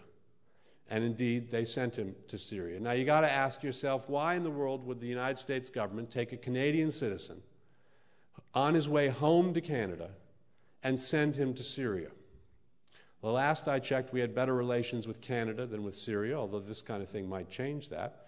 [0.90, 2.80] And indeed, they sent him to Syria.
[2.80, 6.10] Now, you got to ask yourself why in the world would the United States government
[6.10, 7.42] take a Canadian citizen
[8.54, 10.10] on his way home to Canada
[10.84, 12.08] and send him to Syria?
[13.22, 16.82] The last I checked, we had better relations with Canada than with Syria, although this
[16.82, 18.28] kind of thing might change that.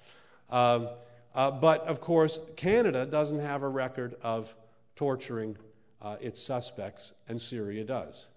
[0.49, 0.89] Um,
[1.35, 4.53] uh, but of course, Canada doesn't have a record of
[4.95, 5.55] torturing
[6.01, 8.27] uh, its suspects, and Syria does.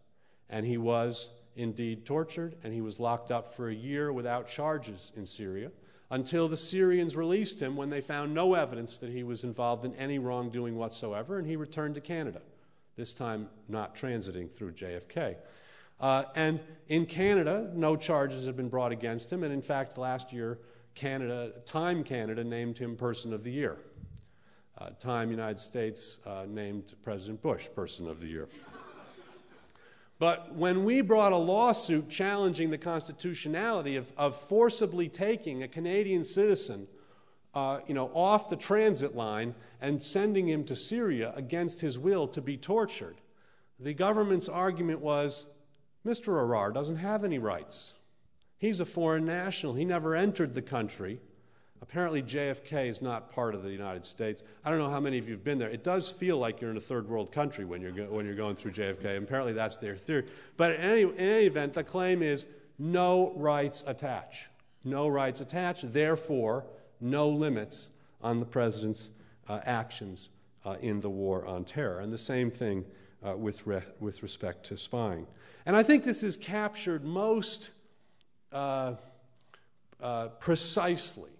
[0.50, 5.12] And he was indeed tortured, and he was locked up for a year without charges
[5.16, 5.70] in Syria
[6.10, 9.94] until the Syrians released him when they found no evidence that he was involved in
[9.94, 12.42] any wrongdoing whatsoever, and he returned to Canada,
[12.96, 15.36] this time not transiting through JFK.
[16.02, 19.44] Uh, and in Canada, no charges have been brought against him.
[19.44, 20.58] And in fact, last year,
[20.94, 23.78] Canada, Time Canada named him Person of the Year.
[24.78, 28.48] Uh, Time United States uh, named President Bush Person of the Year.
[30.22, 36.22] But when we brought a lawsuit challenging the constitutionality of, of forcibly taking a Canadian
[36.22, 36.86] citizen
[37.54, 42.28] uh, you know, off the transit line and sending him to Syria against his will
[42.28, 43.16] to be tortured,
[43.80, 45.46] the government's argument was
[46.06, 46.34] Mr.
[46.34, 47.94] Arar doesn't have any rights.
[48.58, 49.74] He's a foreign national.
[49.74, 51.18] He never entered the country.
[51.82, 54.44] Apparently, JFK is not part of the United States.
[54.64, 55.68] I don't know how many of you have been there.
[55.68, 58.36] It does feel like you're in a third world country when you're, go- when you're
[58.36, 59.18] going through JFK.
[59.18, 60.24] Apparently, that's their theory.
[60.56, 62.46] But in any, in any event, the claim is
[62.78, 64.48] no rights attach.
[64.84, 65.82] No rights attach.
[65.82, 66.64] Therefore,
[67.00, 67.90] no limits
[68.22, 69.10] on the president's
[69.48, 70.28] uh, actions
[70.64, 71.98] uh, in the war on terror.
[71.98, 72.84] And the same thing
[73.26, 75.26] uh, with, re- with respect to spying.
[75.66, 77.70] And I think this is captured most
[78.52, 78.94] uh,
[80.00, 81.30] uh, precisely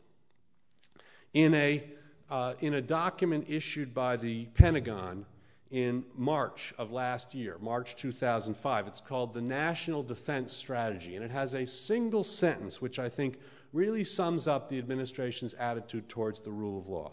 [1.35, 1.85] in a,
[2.31, 5.27] uh, in a document issued by the Pentagon
[5.71, 8.87] in March of last year, March 2005.
[8.87, 13.39] It's called the National Defense Strategy, and it has a single sentence which I think
[13.73, 17.13] really sums up the administration's attitude towards the rule of law.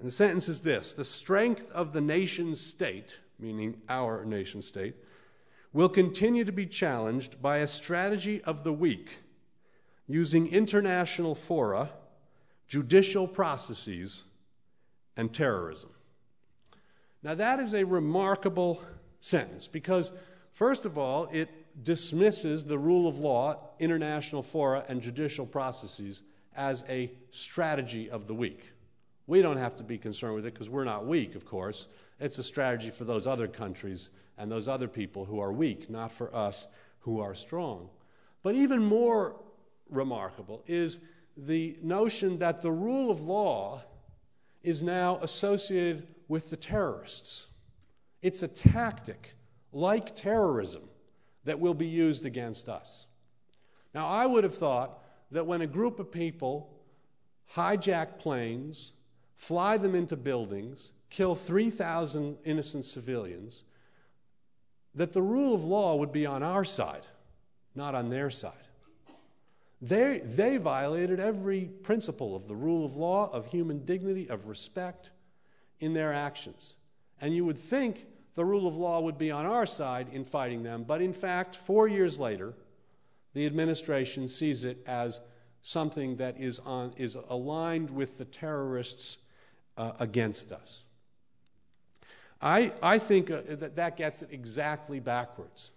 [0.00, 4.96] And the sentence is this The strength of the nation state, meaning our nation state,
[5.72, 9.18] will continue to be challenged by a strategy of the weak
[10.08, 11.90] using international fora
[12.72, 14.24] judicial processes,
[15.18, 15.90] and terrorism.
[17.22, 18.82] Now, that is a remarkable
[19.20, 20.10] sentence because,
[20.54, 21.50] first of all, it
[21.84, 26.22] dismisses the rule of law, international fora, and judicial processes
[26.56, 28.72] as a strategy of the weak.
[29.26, 31.88] We don't have to be concerned with it because we're not weak, of course.
[32.20, 34.08] It's a strategy for those other countries
[34.38, 36.68] and those other people who are weak, not for us
[37.00, 37.90] who are strong.
[38.42, 39.36] But even more
[39.90, 41.00] remarkable is
[41.36, 43.82] the notion that the rule of law
[44.62, 47.48] is now associated with the terrorists.
[48.22, 49.34] It's a tactic,
[49.72, 50.82] like terrorism,
[51.44, 53.06] that will be used against us.
[53.94, 56.70] Now, I would have thought that when a group of people
[57.54, 58.92] hijack planes,
[59.34, 63.64] fly them into buildings, kill 3,000 innocent civilians,
[64.94, 67.06] that the rule of law would be on our side,
[67.74, 68.52] not on their side.
[69.82, 75.10] They, they violated every principle of the rule of law, of human dignity, of respect
[75.80, 76.76] in their actions.
[77.20, 80.62] And you would think the rule of law would be on our side in fighting
[80.62, 82.54] them, but in fact, four years later,
[83.34, 85.20] the administration sees it as
[85.62, 89.18] something that is, on, is aligned with the terrorists
[89.76, 90.84] uh, against us.
[92.40, 95.70] I, I think uh, that that gets it exactly backwards.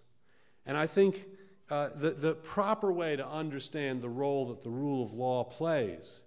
[0.65, 1.25] And I think
[1.69, 6.21] uh, the, the proper way to understand the role that the rule of law plays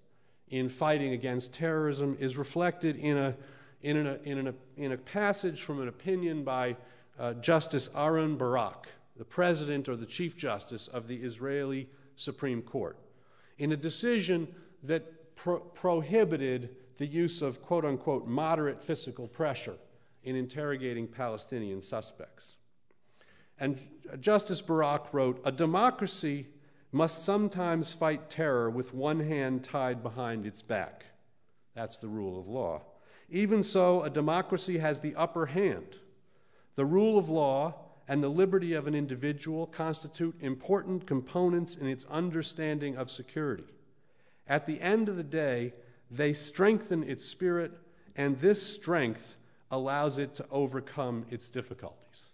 [0.51, 3.35] in fighting against terrorism is reflected in a,
[3.83, 6.77] in, a, in, a, in a passage from an opinion by
[7.19, 12.97] uh, Justice Aaron Barak, the president or the chief justice of the Israeli Supreme Court,
[13.59, 14.49] in a decision
[14.83, 19.77] that pro- prohibited the use of quote unquote moderate physical pressure
[20.25, 22.57] in interrogating Palestinian suspects.
[23.61, 23.79] And
[24.21, 26.47] Justice Barak wrote A democracy
[26.93, 31.05] must sometimes fight terror with one hand tied behind its back.
[31.75, 32.83] That's the rule of law.
[33.31, 35.97] Even so, a democracy has the upper hand.
[36.77, 37.75] The rule of law
[38.09, 43.65] and the liberty of an individual constitute important components in its understanding of security.
[44.47, 45.75] At the end of the day,
[46.11, 47.73] they strengthen its spirit,
[48.17, 49.37] and this strength
[49.71, 52.28] allows it to overcome its difficulties.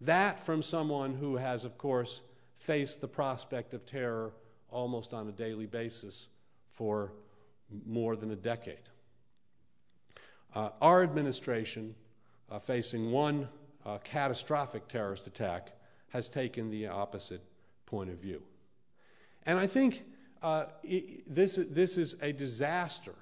[0.00, 2.22] That from someone who has, of course,
[2.56, 4.32] faced the prospect of terror
[4.70, 6.28] almost on a daily basis
[6.70, 7.12] for
[7.86, 8.76] more than a decade.
[10.54, 11.94] Uh, our administration,
[12.50, 13.48] uh, facing one
[13.84, 15.72] uh, catastrophic terrorist attack,
[16.08, 17.42] has taken the opposite
[17.86, 18.42] point of view.
[19.46, 20.04] And I think
[20.42, 23.14] uh, it, this, this is a disaster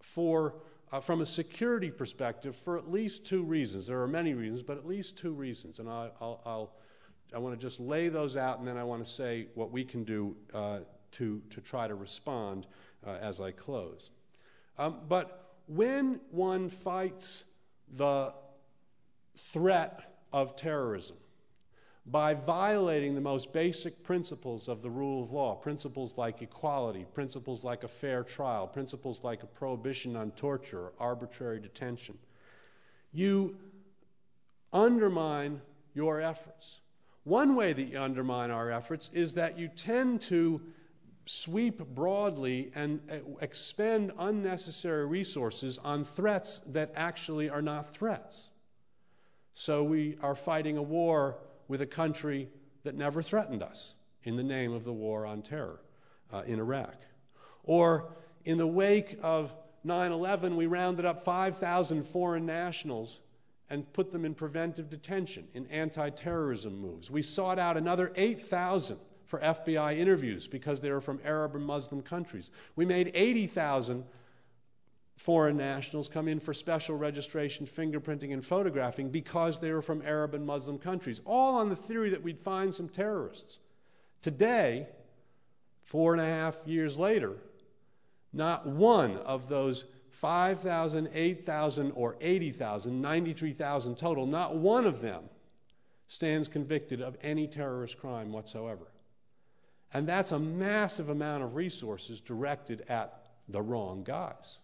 [0.00, 0.54] for
[0.94, 3.88] uh, from a security perspective for at least two reasons.
[3.88, 5.80] There are many reasons, but at least two reasons.
[5.80, 6.72] And I'll, I'll, I'll
[7.34, 9.84] i want to just lay those out, and then I want to say what we
[9.84, 10.78] can do uh,
[11.12, 12.68] to, to try to respond
[13.04, 14.10] uh, as I close.
[14.78, 17.42] Um, but when one fights
[17.96, 18.32] the
[19.36, 21.16] threat of terrorism,
[22.06, 27.64] by violating the most basic principles of the rule of law principles like equality, principles
[27.64, 32.18] like a fair trial, principles like a prohibition on torture or arbitrary detention.
[33.12, 33.56] You
[34.72, 35.62] undermine
[35.94, 36.80] your efforts.
[37.22, 40.60] One way that you undermine our efforts is that you tend to
[41.26, 48.50] sweep broadly and uh, expend unnecessary resources on threats that actually are not threats.
[49.54, 51.38] So we are fighting a war
[51.68, 52.48] with a country
[52.82, 53.94] that never threatened us
[54.24, 55.80] in the name of the war on terror
[56.32, 56.96] uh, in Iraq.
[57.64, 58.12] Or
[58.44, 59.54] in the wake of
[59.84, 63.20] 9 11, we rounded up 5,000 foreign nationals
[63.70, 67.10] and put them in preventive detention in anti terrorism moves.
[67.10, 72.02] We sought out another 8,000 for FBI interviews because they were from Arab and Muslim
[72.02, 72.50] countries.
[72.76, 74.04] We made 80,000
[75.16, 80.34] foreign nationals come in for special registration, fingerprinting, and photographing because they were from Arab
[80.34, 83.58] and Muslim countries, all on the theory that we'd find some terrorists.
[84.22, 84.88] Today,
[85.82, 87.34] four and a half years later,
[88.32, 95.24] not one of those 5,000, 8,000, or 80,000, 93,000 total, not one of them
[96.06, 98.86] stands convicted of any terrorist crime whatsoever.
[99.92, 104.58] And that's a massive amount of resources directed at the wrong guys.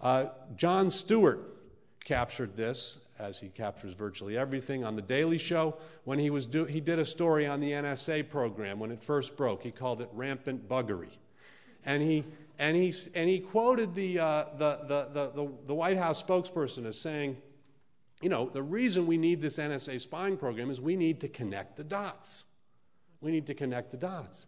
[0.00, 0.26] Uh,
[0.56, 1.40] Jon Stewart
[2.04, 6.66] captured this, as he captures virtually everything, on The Daily Show when he, was do-
[6.66, 9.62] he did a story on the NSA program when it first broke.
[9.62, 11.16] He called it Rampant Buggery.
[11.84, 12.24] And he,
[12.58, 16.84] and he, and he quoted the, uh, the, the, the, the, the White House spokesperson
[16.84, 17.36] as saying,
[18.22, 21.76] you know, the reason we need this NSA spying program is we need to connect
[21.76, 22.44] the dots.
[23.20, 24.46] We need to connect the dots.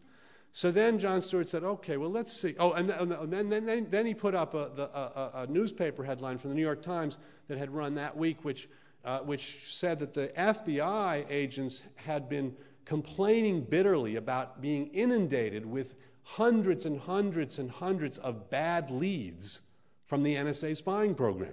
[0.52, 2.54] So then Jon Stewart said, okay, well, let's see.
[2.58, 6.50] Oh, and then, then, then, he put up a, the, a, a, newspaper headline from
[6.50, 8.68] the New York Times that had run that week, which,
[9.04, 15.94] uh, which said that the FBI agents had been complaining bitterly about being inundated with
[16.24, 19.60] hundreds and hundreds and hundreds of bad leads
[20.06, 21.52] from the NSA spying program,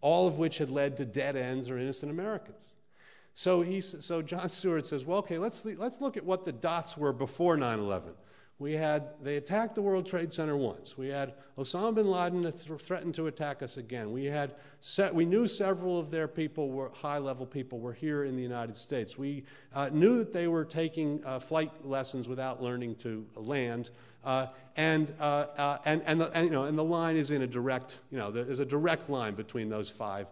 [0.00, 2.74] all of which had led to dead ends or innocent Americans.
[3.34, 6.98] So, he, so Jon Stewart says, well, okay, let's, let's look at what the dots
[6.98, 8.12] were before 9 11.
[8.58, 10.96] We had, they attacked the World Trade Center once.
[10.96, 14.12] We had Osama bin Laden th- threatened to attack us again.
[14.12, 18.24] We, had se- we knew several of their people were high level people were here
[18.24, 19.18] in the United States.
[19.18, 19.44] We
[19.74, 23.90] uh, knew that they were taking uh, flight lessons without learning to land.
[24.24, 24.46] Uh,
[24.76, 27.46] and, uh, uh, and, and, the, and, you know, and the line is in a
[27.46, 30.28] direct, you know, there's a direct line between those five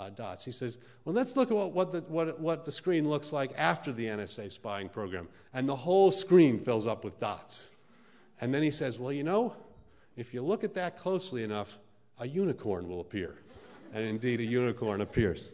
[0.00, 0.44] uh, dots.
[0.44, 3.52] He says, well, let's look at what, what, the, what, what the screen looks like
[3.58, 5.28] after the NSA spying program.
[5.52, 7.68] And the whole screen fills up with dots.
[8.40, 9.54] And then he says, well, you know,
[10.16, 11.78] if you look at that closely enough,
[12.18, 13.36] a unicorn will appear.
[13.92, 15.48] And indeed, a unicorn appears.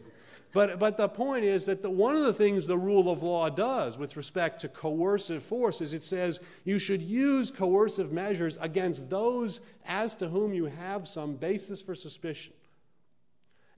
[0.53, 3.49] But, but the point is that the, one of the things the rule of law
[3.49, 9.09] does with respect to coercive force is it says you should use coercive measures against
[9.09, 12.53] those as to whom you have some basis for suspicion.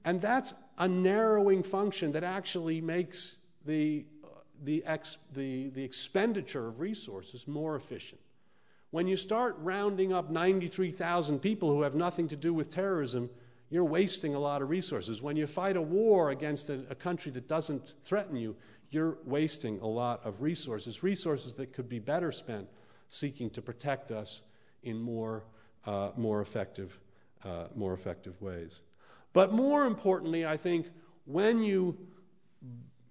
[0.05, 4.05] And that's a narrowing function that actually makes the,
[4.63, 8.21] the, ex, the, the expenditure of resources more efficient.
[8.91, 13.29] When you start rounding up 93,000 people who have nothing to do with terrorism,
[13.69, 15.21] you're wasting a lot of resources.
[15.21, 18.55] When you fight a war against a, a country that doesn't threaten you,
[18.89, 22.67] you're wasting a lot of resources, resources that could be better spent
[23.09, 24.41] seeking to protect us
[24.83, 25.43] in more,
[25.85, 26.99] uh, more, effective,
[27.45, 28.79] uh, more effective ways.
[29.33, 30.87] But more importantly, I think
[31.25, 31.97] when you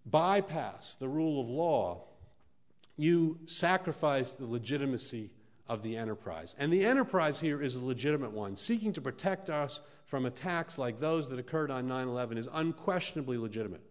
[0.07, 2.05] bypass the rule of law,
[2.97, 5.31] you sacrifice the legitimacy
[5.69, 6.57] of the enterprise.
[6.59, 8.57] And the enterprise here is a legitimate one.
[8.57, 13.37] Seeking to protect us from attacks like those that occurred on 9 11 is unquestionably
[13.37, 13.83] legitimate.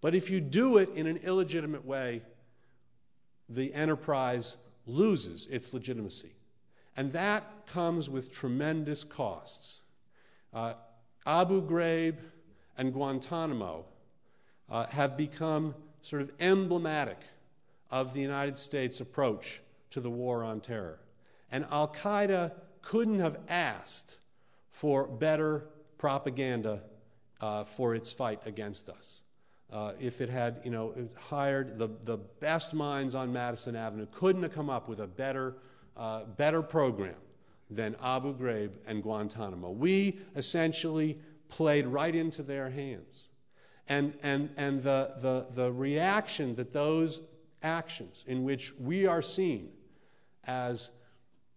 [0.00, 2.22] But if you do it in an illegitimate way,
[3.48, 4.56] the enterprise
[4.86, 6.32] loses its legitimacy.
[6.96, 9.80] And that comes with tremendous costs.
[10.52, 10.74] Uh,
[11.28, 12.16] Abu Ghraib
[12.78, 13.84] and Guantanamo
[14.70, 17.18] uh, have become sort of emblematic
[17.90, 19.60] of the United States' approach
[19.90, 20.98] to the war on terror.
[21.52, 24.16] And Al Qaeda couldn't have asked
[24.70, 25.66] for better
[25.98, 26.80] propaganda
[27.42, 29.20] uh, for its fight against us.
[29.70, 34.42] Uh, if it had, you know, hired the, the best minds on Madison Avenue, couldn't
[34.42, 35.56] have come up with a better,
[35.94, 37.16] uh, better program
[37.70, 39.70] than Abu Ghraib and Guantanamo.
[39.70, 43.28] We essentially played right into their hands.
[43.88, 47.22] And, and, and the, the, the reaction that those
[47.62, 49.70] actions, in which we are seen
[50.44, 50.90] as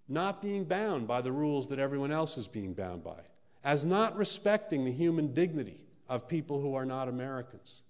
[0.08, 3.20] not being bound by the rules that everyone else is being bound by,
[3.64, 7.84] as not respecting the human dignity of people who are not Americans,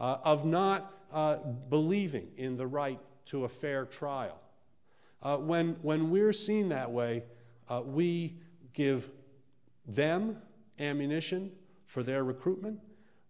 [0.00, 1.36] uh, of not uh,
[1.68, 4.38] believing in the right to a fair trial.
[5.22, 7.22] Uh, when, when we're seen that way,
[7.68, 8.34] uh, we
[8.72, 9.08] give
[9.86, 10.36] them
[10.78, 11.50] ammunition
[11.86, 12.78] for their recruitment.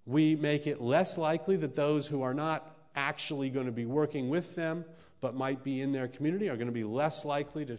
[0.07, 4.28] We make it less likely that those who are not actually going to be working
[4.28, 4.84] with them
[5.20, 7.76] but might be in their community are going to be less likely to,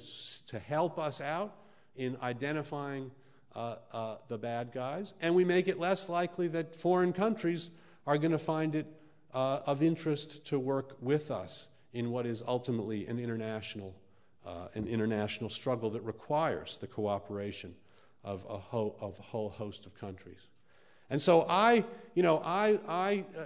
[0.47, 1.55] to help us out
[1.95, 3.11] in identifying
[3.55, 5.13] uh, uh, the bad guys.
[5.21, 7.71] And we make it less likely that foreign countries
[8.05, 8.87] are going to find it
[9.33, 13.95] uh, of interest to work with us in what is ultimately an international,
[14.49, 17.75] uh, an international struggle that requires the cooperation
[18.23, 20.47] of a, ho- of a whole host of countries.
[21.11, 21.83] And so I,
[22.15, 23.43] you know, I, I uh,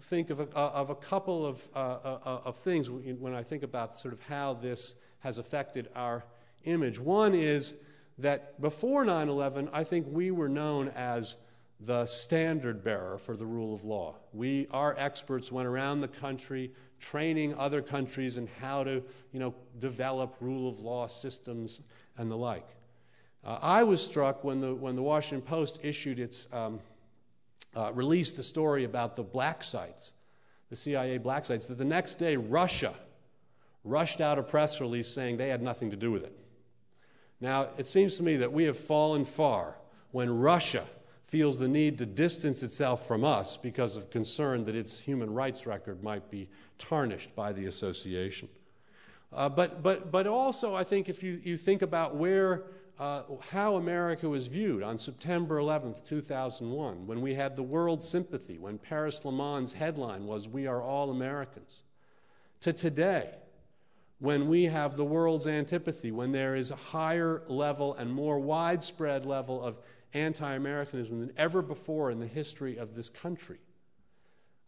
[0.00, 3.62] think of a, uh, of a couple of, uh, uh, of things when I think
[3.62, 6.24] about sort of how this has affected our
[6.64, 6.98] image.
[7.00, 7.74] One is
[8.18, 11.36] that before 9 11, I think we were known as
[11.80, 14.16] the standard bearer for the rule of law.
[14.32, 19.54] We, our experts, went around the country training other countries in how to, you know,
[19.78, 21.80] develop rule of law systems
[22.16, 22.66] and the like.
[23.44, 26.80] Uh, I was struck when the, when the Washington Post issued its, um,
[27.76, 30.12] uh, released a story about the black sites,
[30.70, 32.92] the CIA black sites, that the next day Russia
[33.84, 36.36] rushed out a press release saying they had nothing to do with it.
[37.40, 39.76] Now, it seems to me that we have fallen far
[40.10, 40.84] when Russia
[41.28, 45.66] feels the need to distance itself from us because of concern that its human rights
[45.66, 46.48] record might be
[46.78, 48.48] tarnished by the association.
[49.30, 52.64] Uh, but, but, but also, I think if you, you think about where
[52.98, 58.58] uh, how America was viewed on September 11th, 2001, when we had the world sympathy,
[58.58, 61.82] when Paris Le Monde's headline was, We are all Americans,
[62.60, 63.34] to today,
[64.18, 69.26] when we have the world's antipathy, when there is a higher level and more widespread
[69.26, 69.78] level of
[70.14, 73.58] anti Americanism than ever before in the history of this country.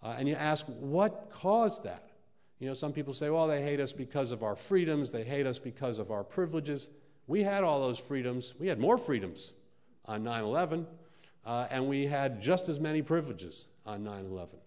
[0.03, 2.11] Uh, and you ask, what caused that?
[2.59, 5.47] You know, some people say, well, they hate us because of our freedoms, they hate
[5.47, 6.88] us because of our privileges.
[7.26, 8.55] We had all those freedoms.
[8.59, 9.53] We had more freedoms
[10.05, 10.86] on 9 11,
[11.47, 14.59] uh, and we had just as many privileges on 9 11.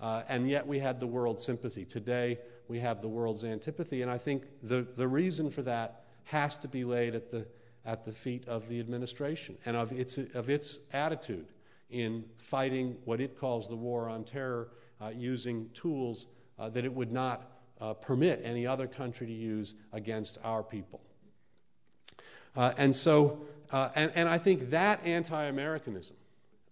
[0.00, 1.84] Uh, and yet we had the world's sympathy.
[1.84, 2.38] Today,
[2.68, 6.68] we have the world's antipathy, and I think the, the reason for that has to
[6.68, 7.46] be laid at the,
[7.90, 11.46] at the feet of the administration and of its, of its attitude
[11.90, 14.68] in fighting what it calls the war on terror
[15.00, 16.28] uh, using tools
[16.60, 21.00] uh, that it would not uh, permit any other country to use against our people.
[22.54, 23.40] Uh, and so,
[23.72, 26.16] uh, and, and I think that anti Americanism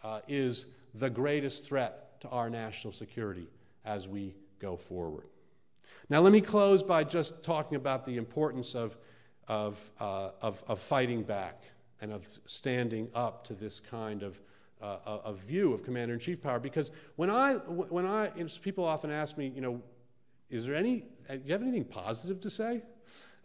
[0.04, 3.48] uh, is the greatest threat to our national security
[3.84, 5.26] as we go forward.
[6.10, 8.96] Now, let me close by just talking about the importance of,
[9.48, 11.64] of, uh, of, of, fighting back
[12.00, 14.40] and of standing up to this kind of,
[14.82, 16.60] uh, of view of commander in chief power.
[16.60, 18.30] Because when I, when I,
[18.62, 19.82] people often ask me, you know,
[20.50, 22.82] is there any, do you have anything positive to say?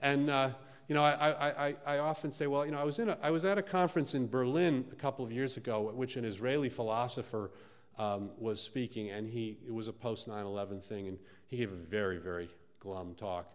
[0.01, 0.49] And, uh,
[0.89, 3.31] you know, I, I, I, often say, well, you know, I was, in a, I
[3.31, 6.67] was at a conference in Berlin a couple of years ago at which an Israeli
[6.67, 7.51] philosopher
[7.97, 11.71] um, was speaking, and he, it was a post 9 11 thing, and he gave
[11.71, 12.49] a very, very
[12.79, 13.47] glum talk.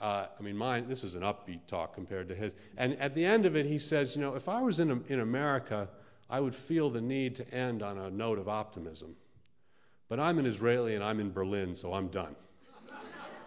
[0.00, 2.54] Uh, I mean, mine, this is an upbeat talk compared to his.
[2.78, 5.20] And at the end of it, he says, you know, if I was in, in
[5.20, 5.88] America,
[6.30, 9.14] I would feel the need to end on a note of optimism.
[10.08, 12.34] But I'm an Israeli and I'm in Berlin, so I'm done.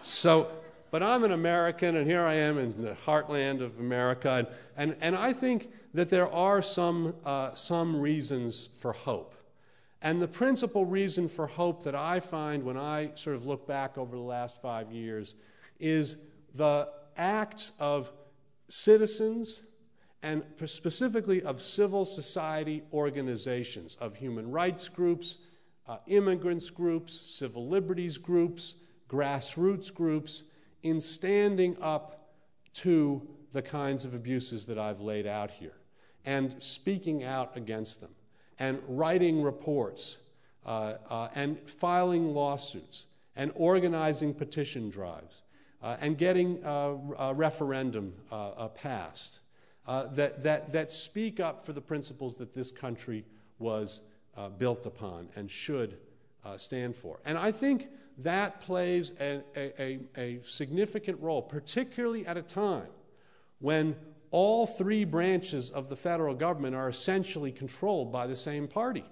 [0.04, 0.50] so,
[0.92, 4.30] but I'm an American, and here I am in the heartland of America.
[4.30, 4.48] And,
[4.92, 9.34] and, and I think that there are some, uh, some reasons for hope.
[10.04, 13.98] And the principal reason for hope that I find when I sort of look back
[13.98, 15.36] over the last five years
[15.80, 16.18] is
[16.54, 18.12] the acts of
[18.70, 19.62] citizens
[20.22, 25.40] and specifically of civil society organizations, of human rights groups,
[25.88, 28.76] uh, immigrants groups, civil liberties groups,
[29.10, 30.44] grassroots groups,
[30.84, 32.30] in standing up
[32.74, 35.76] to the kinds of abuses that I've laid out here
[36.26, 38.10] and speaking out against them
[38.60, 40.18] and writing reports
[40.66, 45.43] uh, uh, and filing lawsuits and organizing petition drives
[45.84, 49.42] uh, and getting a referendum uh, uh, passed
[49.86, 53.26] uh, that, that, that speak up for the principles that this country
[53.60, 54.02] was
[54.58, 55.98] built upon and should
[56.58, 57.20] stand for.
[57.26, 62.88] And I think that plays a, a, a, significant role, particularly at a time
[63.60, 63.96] when
[64.32, 69.06] all three branches of the federal government are essentially controlled by the same party.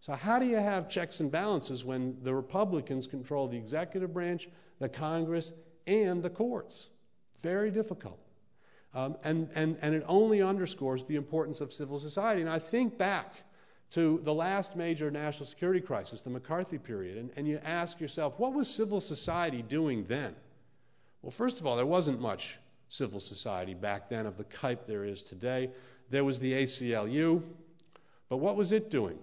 [0.00, 4.48] So, how do you have checks and balances when the Republicans control the executive branch,
[4.78, 5.52] the Congress,
[5.88, 6.90] and the courts?
[7.40, 8.20] Very difficult.
[8.94, 12.40] Um, and, and, and it only underscores the importance of civil society.
[12.40, 13.34] And I think back
[13.90, 18.38] to the last major national security crisis, the McCarthy period, and, and you ask yourself,
[18.38, 20.34] what was civil society doing then?
[21.22, 22.58] Well, first of all, there wasn't much
[22.88, 25.70] civil society back then of the type there is today.
[26.10, 27.42] There was the ACLU,
[28.28, 29.18] but what was it doing?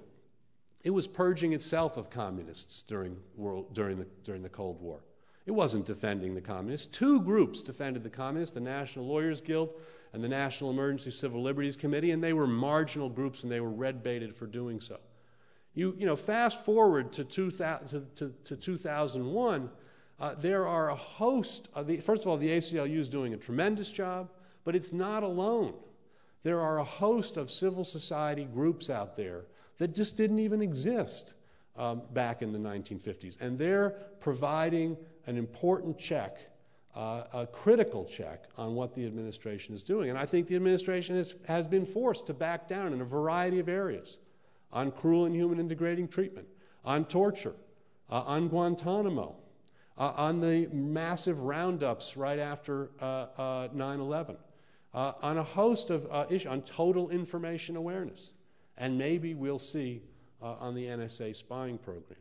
[0.83, 4.99] It was purging itself of communists during, world, during, the, during the Cold War.
[5.45, 6.87] It wasn't defending the communists.
[6.87, 9.69] Two groups defended the communists the National Lawyers Guild
[10.13, 13.69] and the National Emergency Civil Liberties Committee, and they were marginal groups and they were
[13.69, 14.99] red baited for doing so.
[15.75, 19.69] You, you know, fast forward to, 2000, to, to, to 2001,
[20.19, 23.37] uh, there are a host of the, first of all, the ACLU is doing a
[23.37, 24.31] tremendous job,
[24.63, 25.73] but it's not alone.
[26.43, 29.45] There are a host of civil society groups out there
[29.77, 31.33] that just didn't even exist
[31.77, 33.39] um, back in the 1950s.
[33.41, 34.97] And they're providing
[35.27, 36.37] an important check,
[36.95, 40.09] uh, a critical check on what the administration is doing.
[40.09, 43.59] And I think the administration is, has been forced to back down in a variety
[43.59, 44.17] of areas
[44.71, 46.47] on cruel and human degrading treatment,
[46.83, 47.55] on torture,
[48.09, 49.35] uh, on Guantanamo,
[49.97, 54.37] uh, on the massive roundups right after uh, uh, 9 11,
[54.93, 58.33] uh, on a host of issues, on total information awareness.
[58.77, 60.01] And maybe we'll see
[60.53, 62.19] on the NSA spying program.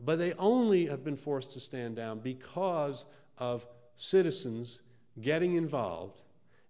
[0.00, 3.04] But they only have been forced to stand down because
[3.38, 3.66] of
[3.96, 4.80] citizens
[5.20, 6.22] getting involved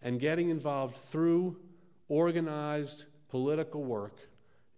[0.03, 1.57] and getting involved through
[2.09, 4.19] organized political work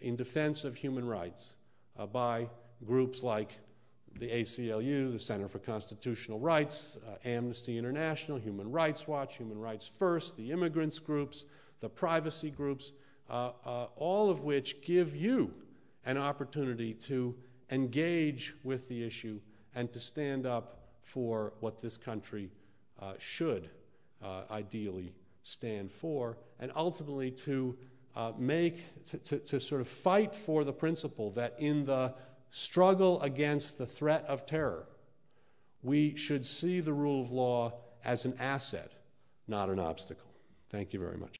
[0.01, 1.55] in defense of human rights
[1.99, 2.49] uh, by
[2.85, 3.59] groups like
[4.19, 9.87] the ACLU, the Center for Constitutional Rights, uh, Amnesty International, Human Rights Watch, Human Rights
[9.87, 11.45] First, the immigrants groups,
[11.81, 12.93] the privacy groups,
[13.29, 15.53] uh, uh all of which give you
[16.07, 17.35] an opportunity to
[17.71, 19.41] engage with the issue
[19.75, 22.51] and to stand up for what this country
[23.01, 23.69] uh, should
[24.25, 27.77] uh, ideally stand for, and ultimately to
[28.17, 32.15] uh, make, to, to, to sort of fight for the principle that in the
[32.51, 34.87] struggle against the threat of terror,
[35.83, 37.73] we should see the rule of law
[38.05, 38.93] as an asset,
[39.47, 40.31] not an obstacle.
[40.71, 41.35] Thank you very much.